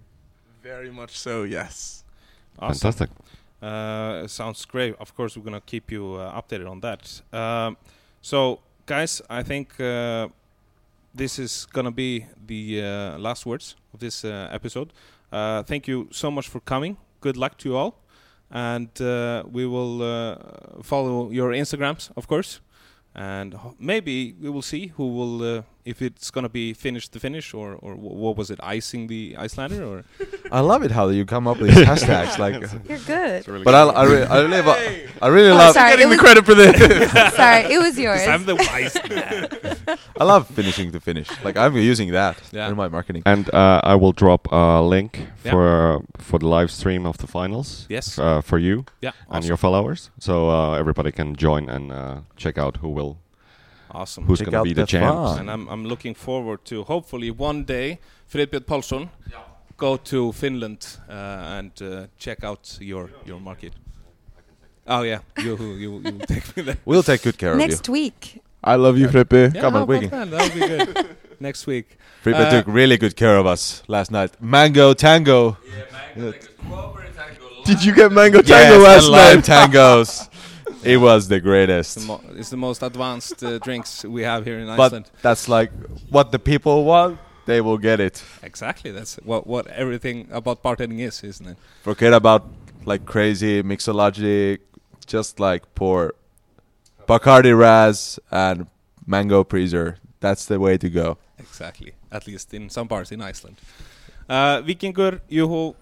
Very 0.63 0.91
much 0.91 1.17
so. 1.19 1.43
Yes. 1.45 2.05
Awesome. 2.59 2.75
Fantastic. 2.93 3.11
Uh, 3.63 4.27
sounds 4.27 4.65
great. 4.67 4.95
Of 4.99 5.15
course, 5.15 5.37
we're 5.37 5.45
gonna 5.45 5.61
keep 5.67 5.91
you 5.93 6.15
uh, 6.15 6.41
updated 6.41 6.69
on 6.71 6.81
that. 6.81 7.23
Um, 7.33 7.77
so, 8.21 8.59
guys, 8.87 9.23
I 9.31 9.43
think 9.43 9.81
uh, 9.81 10.29
this 11.15 11.39
is 11.39 11.67
gonna 11.73 11.91
be 11.91 12.27
the 12.47 12.83
uh, 12.83 13.19
last 13.19 13.47
words 13.47 13.77
of 13.93 14.01
this 14.01 14.25
uh, 14.25 14.49
episode. 14.53 14.93
Uh, 15.33 15.63
thank 15.63 15.89
you 15.89 16.09
so 16.11 16.31
much 16.31 16.49
for 16.49 16.61
coming. 16.61 16.97
Good 17.21 17.37
luck 17.37 17.59
to 17.59 17.69
you 17.69 17.77
all, 17.77 17.95
and 18.51 18.89
uh, 19.01 19.45
we 19.51 19.67
will 19.67 20.03
uh, 20.03 20.37
follow 20.83 21.31
your 21.31 21.53
Instagrams, 21.53 22.11
of 22.17 22.29
course, 22.29 22.61
and 23.15 23.57
maybe 23.79 24.35
we 24.41 24.51
will 24.51 24.63
see 24.63 24.89
who 24.97 25.09
will. 25.09 25.65
Uh, 25.87 25.91
if 25.91 26.01
it's 26.03 26.31
gonna 26.31 26.49
be 26.49 26.73
finish 26.75 27.09
the 27.09 27.21
finish, 27.21 27.55
or 27.55 27.75
or 27.83 27.95
wh- 27.95 28.17
what 28.23 28.37
was 28.37 28.51
it, 28.51 28.59
icing 28.63 29.07
the 29.09 29.37
Icelander, 29.39 29.85
or 29.85 30.05
I 30.53 30.61
love 30.61 30.83
it 30.85 30.91
how 30.91 31.09
you 31.11 31.25
come 31.27 31.47
up 31.51 31.59
with 31.61 31.69
these 31.75 31.87
hashtags. 31.87 32.39
Like, 32.39 32.55
You're 32.89 32.99
good. 33.07 33.65
but 33.65 33.75
I, 33.75 33.83
I, 33.83 34.05
re- 34.05 34.23
I 34.25 34.41
really, 34.41 34.63
lo- 34.63 35.07
I 35.23 35.29
really 35.29 35.51
Oh, 35.51 35.57
love, 35.57 35.75
sorry. 35.75 35.91
Getting 35.97 36.11
the 36.11 36.17
credit 36.17 36.45
for 36.47 36.55
this. 36.55 36.75
Sorry, 37.37 37.63
it 37.75 37.79
was 37.79 37.99
yours. 37.99 38.27
I'm 38.27 38.45
the 38.47 38.57
wise 38.57 38.95
man. 39.09 39.99
I 40.21 40.25
love 40.25 40.47
finishing 40.49 40.91
the 40.93 41.01
finish. 41.01 41.29
Like 41.45 41.57
I'm 41.57 41.77
using 41.77 42.13
that 42.13 42.37
Yeah. 42.53 42.69
in 42.71 42.77
my 42.77 42.89
marketing. 42.89 43.23
And 43.27 43.53
uh, 43.55 43.81
I 43.93 43.95
will 43.95 44.13
drop 44.13 44.49
a 44.53 44.81
link 44.83 45.13
Yeah. 45.45 45.51
for 45.53 46.03
for 46.19 46.39
the 46.39 46.47
live 46.49 46.71
stream 46.71 47.07
of 47.07 47.17
the 47.19 47.27
finals. 47.27 47.87
Yes. 47.89 48.19
Uh, 48.19 48.41
for 48.41 48.59
you 48.59 48.85
Yeah, 49.03 49.13
and 49.29 49.39
awesome. 49.39 49.49
your 49.49 49.57
followers, 49.59 50.11
so 50.19 50.49
uh, 50.51 50.79
everybody 50.81 51.13
can 51.13 51.35
join 51.37 51.69
and 51.69 51.93
uh, 51.93 52.21
check 52.37 52.59
out 52.59 52.77
who 52.83 52.89
will 52.89 53.17
awesome. 53.95 54.25
who's 54.27 54.41
gonna 54.43 54.63
be 54.63 54.73
the 54.75 54.83
the 54.83 54.87
champs. 54.87 55.31
fun. 55.33 55.41
and 55.41 55.51
I'm 55.51 55.69
I'm 55.69 55.85
looking 55.85 56.15
forward 56.17 56.65
to 56.65 56.85
hopefully 56.85 57.31
one 57.31 57.65
day 57.65 57.99
Fredbjörn 58.33 58.65
Paulsson 58.67 59.09
go 59.77 59.97
to 59.97 60.33
Finland 60.33 60.99
uh, 61.09 61.13
and 61.59 61.73
uh, 61.83 62.07
check 62.19 62.45
out 62.45 62.79
your 62.81 63.11
your 63.27 63.41
market. 63.41 63.73
Oh 64.87 65.03
yeah, 65.03 65.21
you 65.39 65.57
you 65.57 66.01
you 66.05 66.19
take 66.29 66.57
me 66.57 66.63
there. 66.63 66.77
We'll 66.85 67.03
take 67.03 67.23
good 67.23 67.39
care 67.39 67.55
Next 67.57 67.89
of 67.89 67.95
you. 67.97 68.03
Next 68.05 68.15
week. 68.29 68.43
I 68.67 68.77
love 68.77 68.99
you, 68.99 69.09
Frippe. 69.09 69.33
Yeah, 69.55 69.61
Come 69.61 69.75
on, 69.77 69.81
how 69.81 69.83
about 69.85 69.89
Wiki. 69.89 70.07
that? 70.07 70.31
That'll 70.31 70.55
be 70.55 70.67
good. 70.95 71.17
Next 71.41 71.67
week. 71.67 71.87
of. 71.91 72.23
Frippe 72.23 72.37
Uh, 72.41 72.51
took 72.51 72.67
really 72.67 72.97
good 72.97 73.15
care 73.17 73.37
of 73.37 73.47
us 73.47 73.83
last 73.89 74.11
night. 74.11 74.31
Mango 74.41 74.95
tango. 74.95 75.57
Yeah, 75.67 75.85
mango. 76.17 76.33
Tango. 76.33 77.65
Did 77.65 77.85
you 77.85 77.95
get 77.95 78.13
mango 78.13 78.39
Yes, 78.45 78.49
tango 78.49 78.79
last 78.85 79.05
and 79.05 79.13
lime 79.13 79.37
night? 79.37 79.45
tangos. 79.45 80.29
it 80.85 80.97
was 80.99 81.29
the 81.29 81.37
It's 81.37 81.45
greatest. 81.45 81.95
the, 81.99 82.07
mo- 82.07 82.21
it's 82.37 82.51
the 82.51 82.57
most 82.57 82.83
advanced 82.83 83.43
uh, 83.43 83.59
drinks 83.59 84.05
we 84.05 84.23
have 84.23 84.45
here 84.45 84.59
in 84.59 84.67
But 84.67 84.81
Iceland. 84.81 85.11
that's 85.23 85.49
like 85.49 85.71
what 86.11 86.31
the 86.33 86.39
people 86.39 86.85
want. 86.85 87.19
They 87.47 87.61
will 87.61 87.79
get 87.79 88.01
it. 88.01 88.23
Exactly. 88.43 88.91
That's 88.91 89.17
what 89.25 89.47
what 89.47 89.67
everything 89.67 90.29
about 90.33 90.63
bartending 90.63 91.01
is, 91.01 91.23
isn't 91.23 91.47
it? 91.47 91.57
Forget 91.83 92.13
about 92.15 92.43
like 92.87 93.05
crazy 93.05 93.63
mixology. 93.63 94.59
Just 95.07 95.39
like 95.39 95.63
pour 95.75 96.15
Bacardi 97.07 97.53
Razz 97.59 98.19
and 98.31 98.67
Mango 99.07 99.45
Preser. 99.45 99.97
That's 100.21 100.47
the 100.47 100.59
way 100.59 100.79
to 100.79 100.89
go. 100.89 101.19
Exactly. 101.39 101.93
At 102.11 102.27
least 102.27 102.55
in 102.55 102.71
some 102.71 102.87
bars 102.89 103.13
in 103.13 103.21
Iceland. 103.21 103.57
Uh, 104.27 104.63
Vikingur, 104.63 105.21
Juho, 105.31 105.75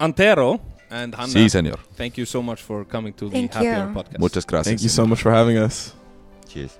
Antero, 0.00 0.60
and 0.94 1.14
Hanna. 1.14 1.32
Sí, 1.32 1.48
señor. 1.48 1.78
Thank 1.96 2.16
you 2.18 2.26
so 2.26 2.40
much 2.42 2.62
for 2.62 2.84
coming 2.84 3.12
to 3.14 3.30
Thank 3.30 3.52
the 3.52 3.58
Happy 3.58 3.66
you. 3.66 3.74
Hour 3.74 3.92
podcast. 3.94 4.18
Muchas 4.18 4.44
gracias. 4.46 4.66
Thank 4.66 4.82
you 4.82 4.90
so 4.90 5.06
much 5.06 5.20
for 5.22 5.32
having 5.32 5.58
us. 5.58 5.92
Cheers. 6.48 6.78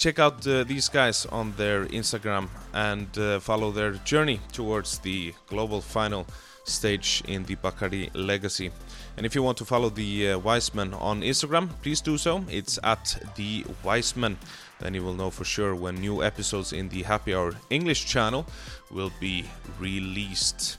check 0.00 0.18
out 0.18 0.46
uh, 0.46 0.64
these 0.64 0.88
guys 0.88 1.26
on 1.26 1.52
their 1.58 1.84
Instagram 1.84 2.48
and 2.72 3.06
uh, 3.18 3.38
follow 3.38 3.70
their 3.70 3.92
journey 4.12 4.40
towards 4.50 4.98
the 5.00 5.34
global 5.46 5.82
final 5.82 6.26
stage 6.64 7.22
in 7.28 7.44
the 7.44 7.54
Bacardi 7.56 8.08
Legacy. 8.14 8.70
And 9.18 9.26
if 9.26 9.34
you 9.34 9.42
want 9.42 9.58
to 9.58 9.66
follow 9.66 9.90
the 9.90 10.30
uh, 10.30 10.38
Viceman 10.40 10.98
on 10.98 11.20
Instagram, 11.20 11.68
please 11.82 12.00
do 12.00 12.16
so. 12.16 12.42
It's 12.48 12.78
at 12.82 13.18
the 13.36 13.62
Viceman. 13.84 14.36
Then 14.80 14.94
you 14.94 15.02
will 15.02 15.12
know 15.12 15.28
for 15.28 15.44
sure 15.44 15.74
when 15.74 15.96
new 15.96 16.22
episodes 16.22 16.72
in 16.72 16.88
the 16.88 17.02
Happy 17.02 17.34
Hour 17.34 17.52
English 17.68 18.06
channel 18.06 18.46
will 18.90 19.12
be 19.20 19.44
released. 19.78 20.78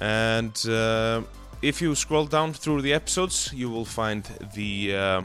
And 0.00 0.66
uh, 0.68 1.22
if 1.62 1.82
you 1.82 1.94
scroll 1.94 2.26
down 2.26 2.52
through 2.52 2.82
the 2.82 2.92
episodes, 2.92 3.52
you 3.52 3.70
will 3.70 3.84
find 3.84 4.24
the 4.54 4.96
uh, 4.96 5.22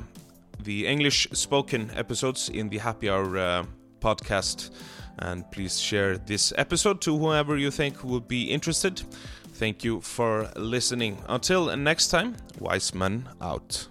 the 0.64 0.88
English 0.88 1.28
spoken 1.32 1.92
episodes 1.96 2.50
in 2.50 2.70
the 2.70 2.78
Happy 2.80 3.10
Hour 3.10 3.38
uh, 3.38 3.64
podcast. 4.00 4.72
And 5.20 5.50
please 5.52 5.80
share 5.80 6.18
this 6.18 6.52
episode 6.58 7.00
to 7.02 7.18
whoever 7.18 7.58
you 7.58 7.72
think 7.72 8.04
would 8.04 8.28
be 8.28 8.52
interested. 8.52 9.02
Thank 9.54 9.86
you 9.86 10.02
for 10.02 10.50
listening. 10.58 11.18
Until 11.30 11.76
next 11.78 12.10
time, 12.10 12.36
wise 12.60 12.92
Viceman 12.92 13.24
out. 13.40 13.88